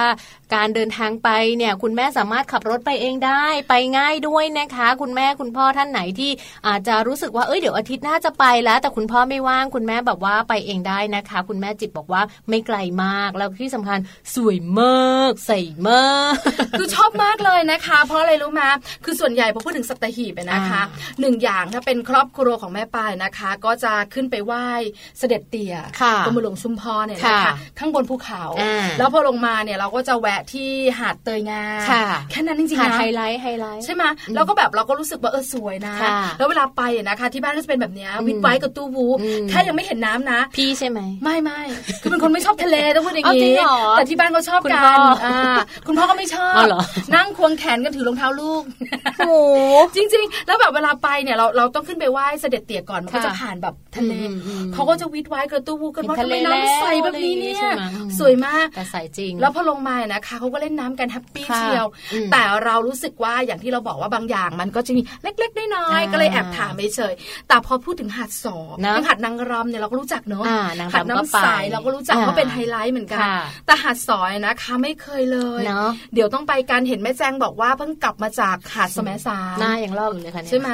[0.55, 6.31] การเดินทางไปเนี่ยคุณแม่สามารถขับรถไปเองได้ไปง่ายด้วยนะคะ คุณแม่คุณพ่อท่านไหนที่
[6.67, 13.99] อาจจะรู้สึกว่าเอ้ยเดี๋ยวอาทิตย์หน้าจะไปแล้ว แต่คุณพ่อไม่ว่างคุณแม่แบบว่าไปเองได้นะคะ คุณแม่จิตบอกว่าไม่ไกลมากแล้วที่สำคัญ
[14.35, 15.59] สวยมากใส่
[15.89, 16.33] มาก
[16.79, 18.63] คือชอบมากเลยนะคะ เพราะอะไรรู้ไหม
[19.05, 24.67] คือส่วนใหญ่พอพูดถึงสัตหีบอะนะคะอ่าหนึ่งอย่างถ้าเป็นครอบครัวของแม่ปายนะคะ ก็จะขึ้นไปไหว้
[25.19, 30.69] เสด็จเตี่ยค่ะกรมหลวงชุมพรเนี่ยนะคะค่ะข้างบนภูเขาอ่าแล้วพอลงมาเนี่ยเราก็จะแวะที่
[30.99, 34.03] หาดเตยงามค่ะแค่นั้นจริงหาๆนะไฮไลท์ไฮไลท์ใช่ไหม
[34.35, 41.61] แล้วก็แบบเราก็รู้สึกว่าเออสวยนะค่ะแล้วเวลาไปอะนะคะ ที่บ้านก็จะเป็นแบบเนี้ยอืมวิดไว้กับตู้วูอืมแค่ยังไม่เห็นน้ำนะ พี่ใช่ไหมไม่ไม่
[42.01, 45.57] คือเป็นคนไม่ชอบทะเลต้องพูดอย่างเอาจรินี้งเหรอแต่ที่บ้านเขาชอบคุณกัพ่นออ่อ่า
[45.87, 46.81] คุณพ่อก็ไม่ชอบอ๋อเหรอ
[47.15, 48.58] นั่งควงแขนกันถือรองเท้าลูก
[49.19, 49.57] โอ้โห
[49.95, 67.13] จริง ๆ แล้วแบบเวลาไปเนี่ยเราเราต้องขึ้นไปไหว้เสด็จเตี่ยก่อนมันก็ค่ะจะผ่านแบบทะเลอืมอืมเขาก็จะวิดไว้กระตู้วูกันว่าเห็นทำทะเลไมน้ำใสแล้วแบบนี้เนี่ใช่ยไหมอืมสวยมากแต่ใส่จริง แล้วพอลงมาเนี่ยนะคะเขาก็เล่นน้ำกันแฮปปี้ค่ะเชียวอืมแต่เรารู้สึกว่าอย่างที่เราบอกว่าบางอย่างมันก็จะมีเล็กๆน้อยอ่าๆก็เลยแอบถามไปเฉย
[67.47, 80.69] แต่พอพูดถึงหาดสองนะอย่างหาดนางรำเนี่ยเราก็รู้จักเนอะอ่านางรำหาดน้ำใสก็ไปเราก็รู้จักอ่าว่าเป็นไฮไลท์เหมือนกันค่ะแต่หาดสอยนะคะไม่เคยเลยเนาะเดี๋ยวต้องไปการเห็นแม่แจงบอกว่าเพิ่งกลับมาจากหาดสมสารหน้ายังลอกอยู่เลยค่ะเนี่ยใช่ไหม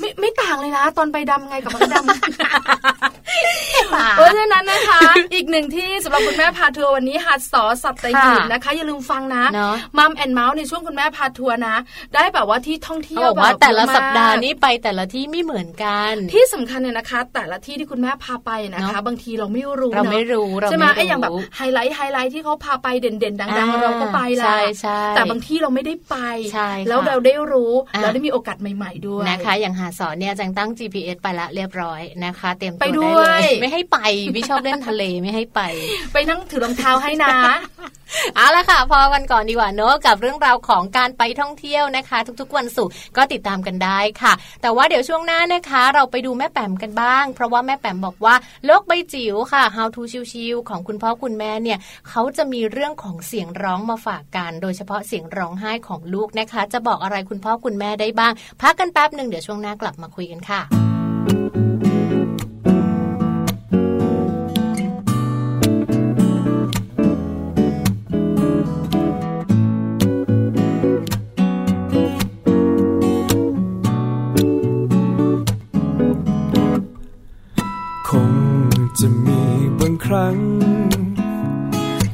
[0.00, 5.00] ไม่ไม่ต่างเลยนะ ตอนไปดำไงกับมันดำป่าเพราะฉะนั้นนะคะ
[5.34, 11.76] อีกหนึ่งที่สำหรับคุณแม่พาทัวร์วันนี้หาดสอสัตหีบค่ะนะคะ อย่าลืมฟังนะเนาะมัมแอนเมาส์ในช่วงคุณแม่พาทัวร์นะ
[12.14, 26.16] ได้แบบว่าที่ท่องเที่เขายวบอกว่าบบแต่ละเยอมกสัปดาห์นี้ไปแต่ละที่ไม่เหมือนกัน ที่สำคัญเนี่ยนะคะ แต่ละที่ที่คุณแม่พาไปนะคะเนาะบางทีเราไม่รู้เราเนอะไม่รู้เราใช่ไหมไม่ไอ้อย่างแบบรู้ไฮไลท์ไฮไลท์ที่เขาพาไปเด่นๆดังอ่าๆเราก็ไปละใช่ใช่แต่บางที่เราไม่ได้ไป
[26.52, 33.98] ใช่ค่ะแล้วเราได้รู้อะเราได้มีโอกาสใหม่ ๆด้วยนะคะ อย่างหาดสอนเนี่ยจังตั้ง GPS ไปละเรียบร้อยนะคะ เตรียมตัวไปด้ได้วยเลยไม่ให้ไป
[34.34, 35.60] พี่ชอบเล่นทะเลไม่ให้ไป
[36.12, 37.36] ไปนั่งถือรองเท้าให้นะ
[38.36, 44.32] เอาละค่ะ พอกันก่อนดีกว่าเนอะกับเรื่องราวของการไปท่องเที่ยวนะคะ ทุกๆวันศุกร์ก็ติดตามกันได้ค่ะ
[44.62, 48.34] แต่ว่าเดี๋ยวช่วงหน้านะคะ เราไปดูแม่แปมกันบ้าง เพราะว่าแม่แปมบอกว่า
[48.66, 50.02] โลกใบจิ๋วค่ะ How to
[50.32, 51.78] ชิวๆของคุณพ่อคุณแม่เนี่ย
[52.08, 60.93] เขาจะมีเรื่องของเสียงร้องมาฝากกัน โดยเฉพาะเสียงร้องไห้ของลูกนะคะ จะบอกอะไรคุณพ่อคุณแม่ได้บ้าง พักกันแป๊บหนึ่งเดี๋ยวช่วงหน้ากลับมาคุยกันค่ะ
[80.14, 80.38] รั้ง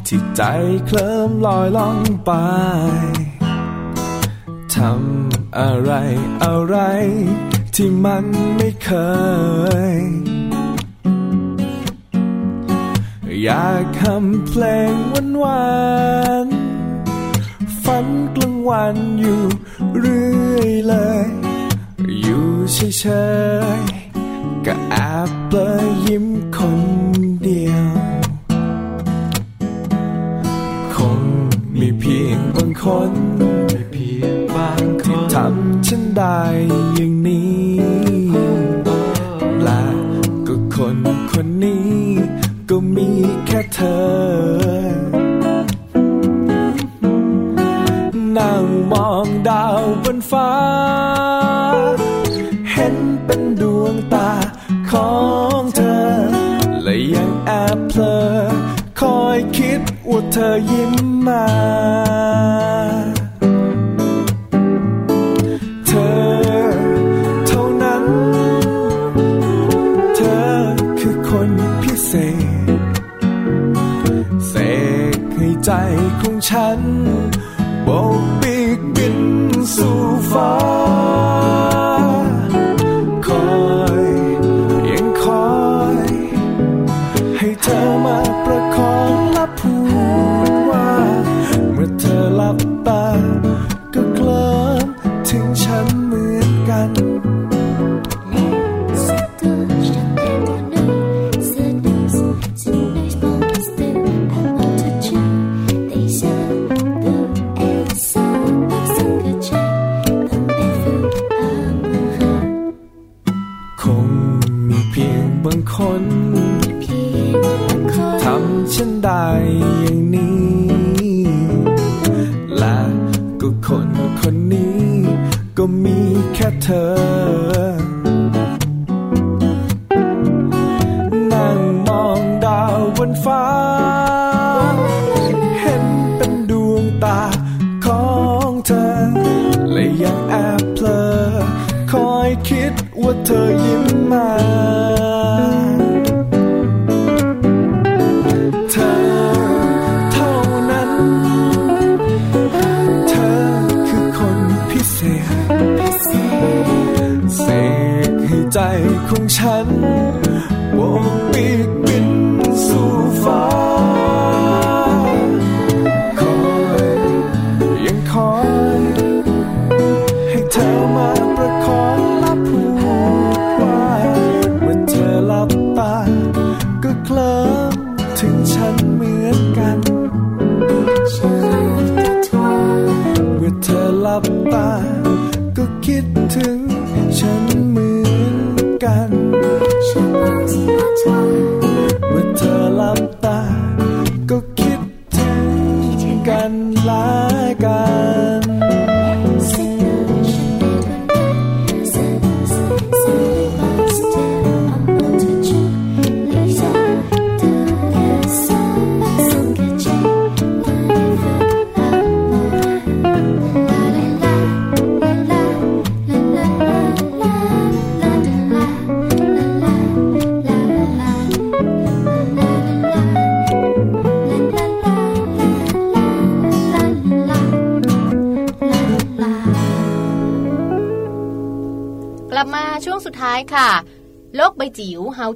[0.07, 0.43] ที่ใจ
[0.87, 2.31] เคลิ้มลอยล่องไป
[4.75, 5.93] ทำอะไร
[6.45, 6.77] อะไร
[7.75, 8.25] ที่มัน
[8.57, 8.91] ไม่เค
[9.93, 10.01] ย
[13.45, 14.95] อยากทำเพลง
[15.39, 15.71] หวา
[16.45, 16.47] น
[17.85, 19.43] ฝันกลางวันอยู่
[19.99, 20.95] เรื่อยเล
[21.25, 21.27] ย
[22.23, 23.05] อยู่เฉ
[23.79, 24.97] ยๆก็แอ
[25.29, 26.27] บเปลยยิ้ม
[26.57, 26.81] คน
[32.81, 33.13] งบางคน
[33.93, 36.39] เพียงบางคนที่ทำฉันได้
[36.95, 37.20] อย่าง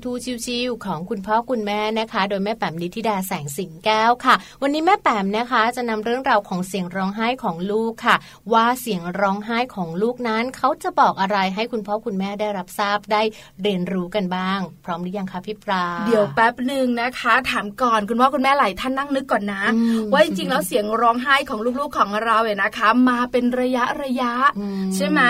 [0.04, 0.12] ทู
[0.46, 8.16] ชิวๆของคุณพ่อคุณแม่นะคะ โดยแม่แปมนิธิดาแสงสิงแก้วค่ะวันนี้แม่แปมนะคะจะนำเรื่องราวของเสียงร้องไห้ของลูกค่ะ
[8.52, 13.22] ว่าเสียงร้องไห้ของลูกนั้น เขาจะบอกอะไรให้คุณพ่อคุณแม่ได้รับทราบได้
[13.62, 25.20] เรียนรู้กันบ้าง พร้อมหรือยังคะพี่ปลาเดี๋ยวแป๊บหนึ่งนะคะ ถามก่อนคุณพ่อคุณแม่หลายท่านนั่งนึกก่อนนะอืมว่าจริงๆแล้วเสียงร้องไห้ของลูกๆของเราเนี่ยนะคะ มาเป็นระยะระยะอืมใช่ไหม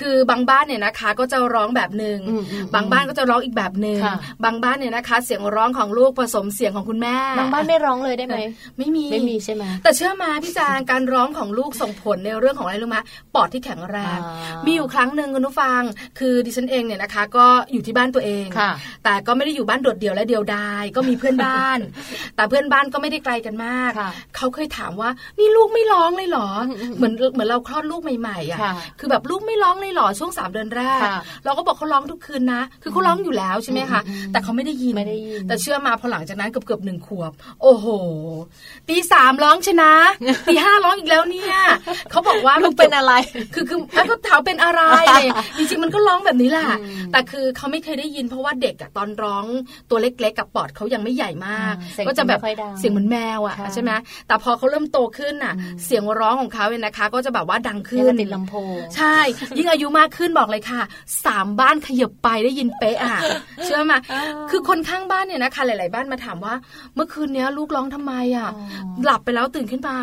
[0.00, 8.38] คือบางบ้านเนี่ยนะคะ ก็จะร้องแบบหนึ่งอืมอืมบางบ้านก็จะร้องอีกแบบหนึ่งค่ะบางบ้านเนี่ยนะคะ เสียงร้องของลูกผสมเสียงของคุณแม่บางบ้านไม่ร้องเลยได้ไหม
[8.78, 12.98] ไม่มีไม่มีใช่ไหมแต่เชื่อมาพี่จางการร้องของลูกส่งผลในเรื่องของอะไรรู้ไหม
[13.34, 15.80] ปอดที่แข็งแรงอ่ามีอยู่ครั้งหนึ่งคุณผู้ฟัง
[16.18, 18.72] คือดิฉันเองเนี่ยนะคะ ก็อยู่ที่บ้านตัวเองค่ะ
[19.04, 21.78] แต่ก็ไม่ได้อยู่บ้านโดดเดี่ยวและเดียวดายก็มีเพื่อนบ้าน
[22.36, 37.86] แต่เพื่อนบ้านก็ไม่ได้ไกลกันมากค่ะเขาเคยถามว่านี่ลูกไม่ร้องเลยเหรออืมอืมเหมือนเหมือนเราคลอดลูกใหม่ๆอะค่ะคือแบบลูกไม่ร้องเลยเหรอช่วงสามเดือนแรกค่ะเราก็บอกเขาร้องทุกคืนนะ คือเขาร้องอยู่แล้วใช่ไหมคะอืมอืมแต่เขาไม่ได้ยินไม่ได้ยินแต่เชื่อมาพอหลังจากนั้นเกือบเกือบๆหนึ่งขวบ โอ้โห
[38.88, 39.92] ตีสามร้องชนะ
[40.48, 41.54] ตีห้าร้องอีกแล้วเนี่ย
[42.10, 43.12] เขาบอกว่าลูกเป็นอะไร
[43.54, 49.44] คือคือแล้วก็ถามเป็นอะไรอะไรอย่างเงี้ยจริงๆมันก็ร้องแบบนี้แหละอืมแต่คือเขาไม่เคยได้ยินเพราะว่าเด็กอะตอนร้อง
[49.90, 53.90] ตัวเล็กๆกับปอดเขายังไม่ใหญ่มากอ่าเสียงก็จะแบบไม่ค่อยดังเสียงเหมือนแมวอะค่ะใช่ไหม
[54.26, 55.54] แต่พอเขาเริ่มโตขึ้นน่ะ
[55.84, 59.16] เสียงร้องของเขาเนี่ยนะคะ ก็จะแบบว่าดังนี่ขึ้ก็นติดลำโพงใช่
[59.58, 60.82] ยิ่งอายุมากขึ้นบอกเลยค่ะ
[61.24, 63.18] สามบ้านขยับไปได้ยินเป๊ะอะ
[63.64, 63.92] เชื่อไหม
[64.50, 66.54] คือคนข้างบ้านเนี่ยนะคะ หลาย ๆ บ้านมาถามว่า
[66.94, 68.53] เมื่อคืนเนี้ยลูกร้องทำไมอะอ๋อ
[69.02, 69.96] หลับไปแล้วตื่นขึ้นมา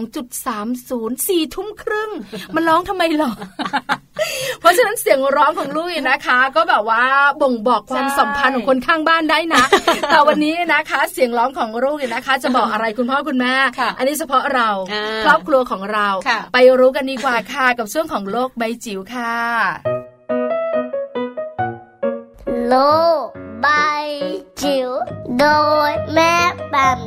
[0.00, 2.10] 22.30สี่ทุ่มครึ่ง
[2.54, 3.32] มันร้องทำไมหรอ
[4.60, 7.02] เพราะฉะนั้นเสียงร้องของลูกเนี่ยนะคะ ก็แบบว่า
[7.42, 9.64] บ่งบอกความใช่สัมพันธ์ของคนข้างบ้านได้นะ
[10.08, 19.36] แต่วันนี้นะคะ เสียงร้องของลูกเนี่ยนะคะ จะบอกอะไรคุณพ่อคุณแม่ค่ะอันนี้เฉพาะเราอ่าครอบครัวของเราค่ะไปรู้กันดีกว่าค่ะกับช่วงของโลกใบจิ๋วค่ะ
[22.68, 22.76] โล
[23.24, 23.26] ก
[23.62, 23.66] ใบ
[24.60, 24.90] จิ๋ว
[25.38, 25.44] โด
[25.90, 26.34] ยแม่
[26.70, 26.98] แบบ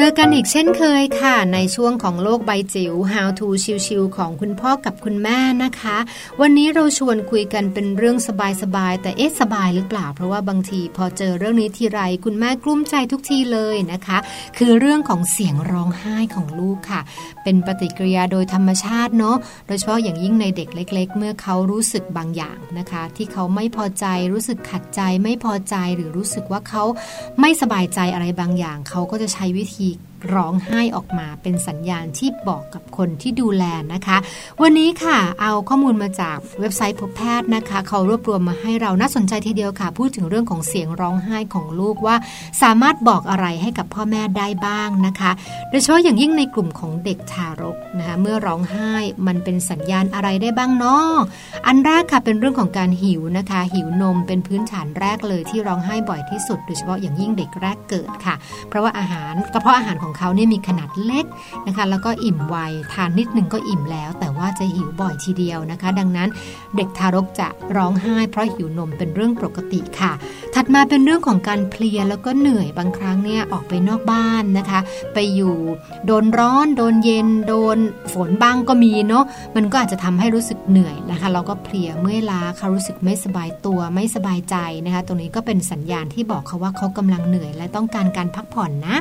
[0.00, 3.46] จจอกันอีกเช่นเคยค่ะ ในช่วงของโลกใบจิ๋ว How to
[3.86, 5.96] ชิวๆของคุณพ่อกับคุณแม่นะคะ
[6.40, 8.16] วันนี้เราชวนคุยกันเป็นเรื่อง
[8.62, 14.18] สบายๆแต่เอ๊ะสบายหรือเปล่า เพราะว่าบางทีพอเจอเรื่องนี้ทีไร คุณแม่กลุ้มใจทุกทีเลยนะคะ
[14.58, 17.00] คือเรื่องของเสียงร้องไห้ของลูกค่ะ
[17.42, 19.36] เป็นปฏิกิริยาโดยธรรมชาติเนาะ
[19.66, 26.84] โดยเฉพาะอย่างยิ่งในเด็กเล็ก ๆ เมื่อเขารู้สึกบางอย่างนะคะ ที่เขาไม่พอใจรู้สึกขัดใจไม่พอใจหรือรู้สึกว่าเขา
[27.40, 29.89] ไม่สบายใจอะไรบางอย่าง เขาก็จะใช้วิธี
[30.34, 33.64] ร้องไห้ออกมาเป็นสัญญาณที่บอกกับคนที่ดูแล
[33.94, 34.16] นะคะ
[34.62, 42.16] วันนี้ค่ะเอาข้อมูลมาจากเว็บไซต์พบแพทย์นะคะ เขารวบรวมมาให้เราน่าสนใจทีเดียวค่ะ พูดถึงเรื่องของเสียงร้องไห้ของลูกว่า
[42.62, 45.30] สามารถบอกอะไรให้กับพ่อแม่ได้บ้างนะคะ
[45.70, 48.92] โดยเฉพาะอย่างยิ่งในกลุ่มของเด็กทารกนะคะเมื่อร้องไห้
[49.26, 51.10] มันเป็นสัญญาณอะไรได้บ้างเนาะ
[51.66, 58.34] อันแรกค่ะเป็นเรื่องของการหิวนะคะ หิวนมเป็นพื้นฐานแรกเลยที่ร้องไห้บ่อยที่สุด โดยเฉพาะอย่างยิ่งเด็กแรกเกิดค่ะ
[58.68, 61.24] เพราะว่าอาหารกระเพาะอาหารของของเขาเนี่ยมีขนาดเล็ก
[61.66, 62.56] นะคะ แล้วก็อิ่มไว
[62.92, 66.28] ทานนิดนึงก็อิ่มแล้ว แต่ว่าจะหิวบ่อยทีเดียวนะคะ ดังนั้น
[66.76, 70.12] เด็กทารกจะร้องไห้เพราะหิวนมเป็นเรื่องปกติค่ะ
[70.54, 74.80] ถัดมาเป็นเรื่องของการเพลียแล้วก็เหนื่อยบางครั้งเนี่ยออกไปนอกบ้านนะคะ
[75.14, 75.56] ไปอยู่
[76.06, 77.78] โดนร้อน โดนเย็น โดน
[78.12, 79.24] ฝนบ้างก็มีเนาะ
[79.56, 88.96] มันก็อาจจะทำให้รู้สึกเหนื่อยนะคะเราก็เพลียเมื่อยล้าเขารู้สึกไม่สบายตัวไม่สบายใจนะคะ ตรงนี้ก็เป็นสัญญาณที่บอกเขาว่าเขากำลังเหนื่อย และต้องการการพักผ่อนนะ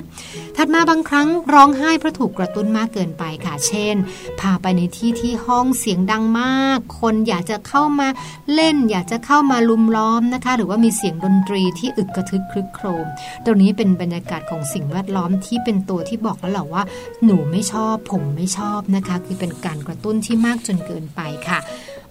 [0.58, 3.96] ถัดมาบางางครั้งร้องไห้เพราะถูกกระตุ้นมากเกินไปค่ะ เช่น
[4.40, 8.08] พาไปในที่ที่ห้องเสียงดังมาก คนอยากจะเข้ามา
[8.54, 13.08] เล่น อยากจะเข้ามาลุมล้อมนะคะ หรือว่ามีเสียงดนตรีที่อึกกระทึกครึกโครม
[13.46, 16.84] ตรงนี้เป็นบรรยากาศของสิ่งแวดล้อมที่เป็นตัวที่บอกแล้วแหละว่า
[17.26, 21.60] หนูไม่ชอบ ผมไม่ชอบนะคะ คือเป็นการกระตุ้นที่มากจนเกินไปค่ะ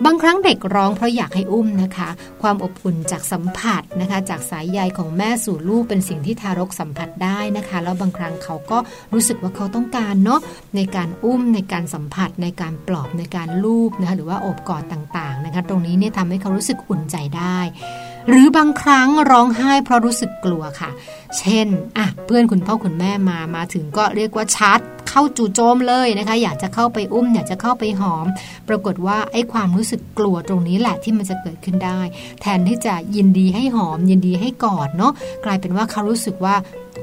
[0.04, 2.08] บางครั้งเด็กร้องเพราะอยากให้อุ้มนะคะ
[2.42, 8.78] ความอบอุ่นจากสัมผัสนะคะ จากสายใยของแม่สู่ลูกเป็นสิ่งที่ทารกสัมผัสได้นะคะ แล้วบางครั้งเขาก็
[9.14, 10.40] รู้สึกว่าเขาต้องการเนาะ
[10.76, 17.58] ในการอุ้มในการสัมผัสในการปลอบในการลูบนะคะหรือว่าอบกอดต่างๆนะคะ ตรงนี้เนี่ยทำให้เขารู้สึกอุ่นใจได้
[18.28, 20.90] หรือบางครั้งร้องไห้เพราะรู้สึกกลัวค่ะ
[21.38, 21.68] เช่น
[21.98, 28.26] อะเพื่อนคุณพ่อคุณแม่มามาถึงก็เรียกว่าชาร์จเข้าจู่โจมเลยนะคะ อยากจะเข้าไปอุ้ม อยากจะเข้าไปหอม
[28.68, 32.00] ปรากฏว่าไอ้ความรู้สึกกลัวตรงนี้แหละที่มันจะเกิดขึ้นได้
[32.40, 35.12] แทนที่จะยินดีให้หอม ยินดีให้กอดเนาะ
[35.44, 36.54] กลายเป็นว่าเขารู้สึกว่า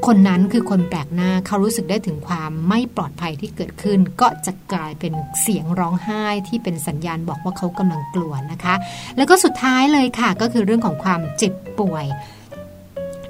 [0.05, 8.75] คนนั้นคือคนแปลกหน้าเขารู้สึกได้ถึงความไม่ปลอดภัยที่เกิดขึ้น ก็จะกลายเป็นเสียงร้องไห้ที่เป็นสัญญาณบอกว่าเขากำลังกลัวนะคะ
[9.17, 12.07] แล้วก็สุดท้ายเลยค่ะ ก็คือเรื่องของความเจ็บป่วย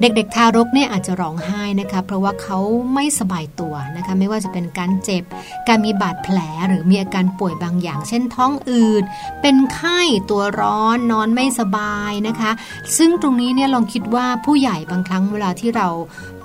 [0.02, 2.60] เด็กๆทารกเนี่ยอาจจะร้องไห้นะคะ เพราะว่าเขา
[2.94, 5.24] ไม่สบายตัวนะคะ ไม่ว่าจะเป็นการเจ็บ
[5.68, 6.38] การมีบาดแผล
[6.68, 9.04] หรือมีอาการป่วยบางอย่าง เช่นท้องอืด
[9.42, 10.00] เป็นไข้
[10.30, 12.52] ตัวร้อนนอนไม่สบายนะคะ
[12.98, 15.88] ซึ่งตรงนี้เนี่ยลองคิดว่าผู้ใหญ่บางครั้งเวลาที่เรา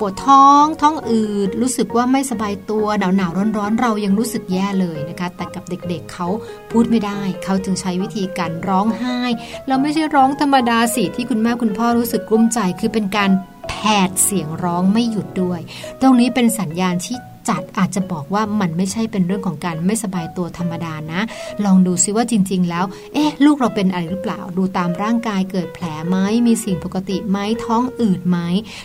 [0.00, 6.28] ปวดท้อง ท้องอืด รู้สึกว่าไม่สบายตัวหนาวหนาวร้อนร้อนเรายังรู้สึกแย่เลยนะคะ แต่กับเด็กๆเเขา
[6.70, 9.20] พูดไม่ได้ เขาจึงใช้วิธีการร้องไห้
[9.68, 13.30] เราไม่ใช่ร้องธรรมดาสิที่คุณแม่คุณพ่อรู้สึกกลุ้มใจ คือเป็นการ
[13.68, 13.74] แผ
[14.08, 15.60] ดเสียงร้องไม่หยุดด้วย
[16.00, 17.16] ตรงนี้เป็นสัญญาณที่
[17.48, 21.20] จัดอาจจะบอกว่ามันไม่ใช่เป็นเรื่องของการไม่สบายตัวธรรมดานะ
[21.64, 22.84] ลองดูซิว่าจริง ๆ แล้ว
[23.14, 26.16] เอ๊ะ ลูกเราเป็นอะไรหรือเปล่า ดูตามร่างกายเกิดแผลไหม
[26.46, 28.38] มีสิ่งปกติไหมท้องอืดไหม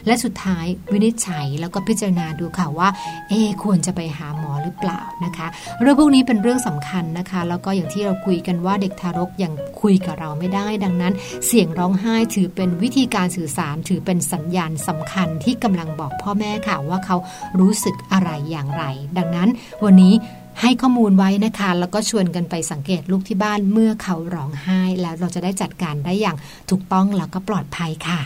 [0.05, 2.89] และสุดท้ายวินิจฉัยแล้วก็พิจารณาดูค่ะว่า
[3.29, 5.47] เอ๊ควรจะไปหาหมอ หรือเปล่านะคะ
[5.81, 11.13] เรื่องพวกนี้เป็นเรื่องสำคัญนะคะ แล้วก็อย่างที่เราคุยกันว่าเด็กทารกยังคุยกับเราไม่ได้ ดังนั้น
[11.45, 17.17] เสียงร้องไห้ถือเป็นวิธีการสื่อสาร ถือเป็นสัญญาณสำคัญที่กำลังบอกพ่อแม่ค่ะว่าเขา
[17.59, 18.83] รู้สึกอะไรอย่างไร
[19.17, 19.49] ดังนั้น
[19.85, 20.15] วันนี้
[20.61, 26.37] ให้ข้อมูลไว้นะคะ แล้วก็ชวนกันไปสังเกตลูกที่บ้านเมื่อเขาร้องไห้ แล้วเราจะได้จัดการได้อย่าง
[26.69, 28.19] ถูกต้องแล้วก็ปลอดภัยค่ะ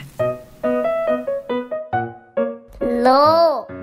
[3.02, 3.08] โล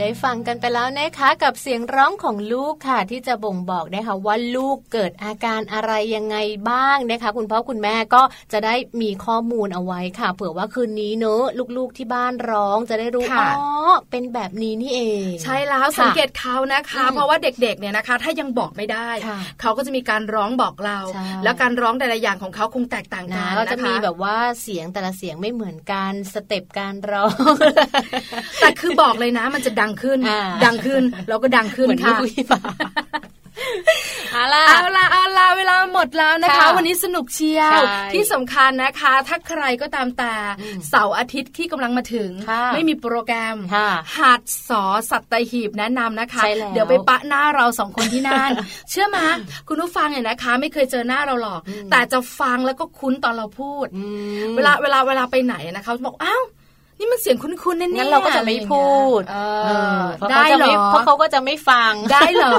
[0.00, 6.36] ได้ฟังกันไปแล้วนะคะกับเสียงร้องของลูกค่ะ ที่จะบ่งบอกได้ค่ะว่าลูกเกิดอาการอะไรยังไง
[6.70, 8.22] บ้างนะคะ คุณพ่อคุณแม่ก็
[8.52, 11.42] จะได้มีข้อมูลเอาไว้ค่ะ เผื่อว่าคืนนี้เนอะ
[11.76, 13.48] ลูกๆที่บ้านร้องจะได้รู้อ๋อ
[14.10, 19.08] เป็นแบบนี้นี่เอง ใช่แล้วสังเกตเขานะคะ เพราะว่าเด็กๆเนี่ยนะคะ ถ้ายังบอกไม่ได้
[19.60, 20.98] เขาก็จะมีการร้องบอกเรา
[21.44, 27.54] แล้วการร้องแต่ละอย่างของเขาคงแตกต่างกันก็จะมีแบบว่าเสียงแต่ละเสียงไม่เหมือนกันสเต็ปการร้อง
[28.60, 30.18] แต่คือบอกเลยนะมันจะดังขึ้น
[30.64, 32.16] ดังขึ้นเราก็ดังขึ้นค่ะ
[34.32, 37.80] เอาล่ะเอาล่ะเอาล่ะเวลาหมดแล้วนะคะ วันนี้สนุกเชียว
[38.12, 40.34] ที่สำคัญนะคะ ถ้าใครก็ตามแต่
[40.88, 42.30] เสาร์อาทิตย์ที่กำลังมาถึง
[42.74, 43.56] ไม่มีโปรแกรม
[44.18, 48.50] หัดสอสัตหีบแนะนำนะคะ เดี๋ยวไปปะหน้าเราสองคนที่นั่น
[48.90, 49.24] เชื่อมา
[49.68, 51.60] คุณผู้ฟังเนี่ยนะคะ ไม่เคยเจอหน้าเราหรอก
[51.90, 53.86] แต่จะฟังแล้วก็คุ้นตอนเราพูด
[54.56, 56.44] เวลาเวลาเวลาไปไหนนะคะบอกอ้าว
[57.04, 58.88] นี่มันเสียงคุ้นๆแน่ๆงั้นเราก็จะไม่พู
[59.18, 59.22] ด
[60.30, 62.56] ได้หรอเพราะเขาก็จะไม่ฟังได้หรอ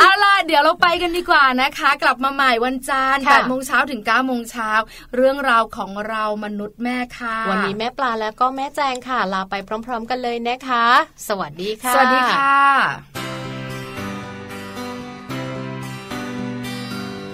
[0.00, 4.70] เอาล่ะเดี๋ยวเราไปกันดีกว่านะคะ กลับมาใหม่วันจันทร์แปดโมงเช้าถึงเก้าโมงเช้า
[5.16, 9.54] เรื่องราวของเรามนุษย์แม่ค่ะ วันนี้แม่ปลาแล้วก็แม่แจงค่ะ ลาไป
[9.86, 10.86] พร้อม ๆ กันเลยนะคะ
[11.28, 12.54] สวัสดีค่ะ สวัสดีค่ะ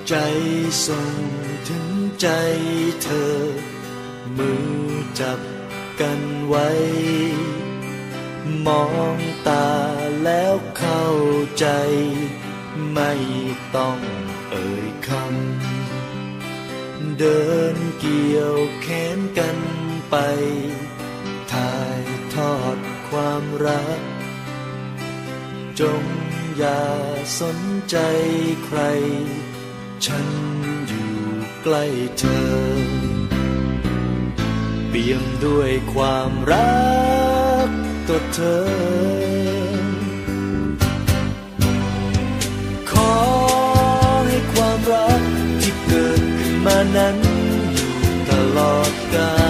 [0.09, 0.15] ใจ
[0.85, 1.15] ส่ง
[1.69, 1.89] ถึง
[2.21, 2.27] ใจ
[3.03, 3.76] เธอ
[4.39, 4.71] มือ
[5.21, 5.41] จับ
[6.01, 6.69] กันไว้
[8.67, 8.85] มอ
[9.15, 9.17] ง
[9.49, 9.69] ตา
[10.25, 11.07] แล้วเข้า
[11.59, 11.67] ใจ
[12.93, 13.13] ไม่
[13.77, 13.99] ต้อง
[14.51, 19.59] เอ่ยคำ เดินเกี่ยวแขนกัน
[20.11, 20.17] ไป
[21.53, 22.03] ถ่าย
[22.35, 22.79] ทอด
[23.09, 24.01] ความรัก
[25.81, 26.03] จง
[26.59, 26.85] อย่า
[27.41, 27.59] สน
[27.91, 27.97] ใจ
[28.65, 28.81] ใคร
[30.07, 30.27] ฉัน
[30.87, 31.13] อยู่
[31.63, 31.85] ใกล้
[32.19, 32.25] เธ
[33.13, 33.16] อ
[34.97, 36.75] ปี่ยมด้วยความรั
[37.67, 37.69] ก
[38.09, 38.61] ต่อเธอ
[42.91, 43.15] ขอ
[44.27, 45.23] ให้ความรัก
[45.61, 47.17] ที่เกิดขึ้นมานั้น
[47.75, 47.95] อยู่
[48.29, 49.46] ตลอดกาล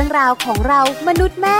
[0.00, 1.58] รื่องราวของเรามนุษย์แม่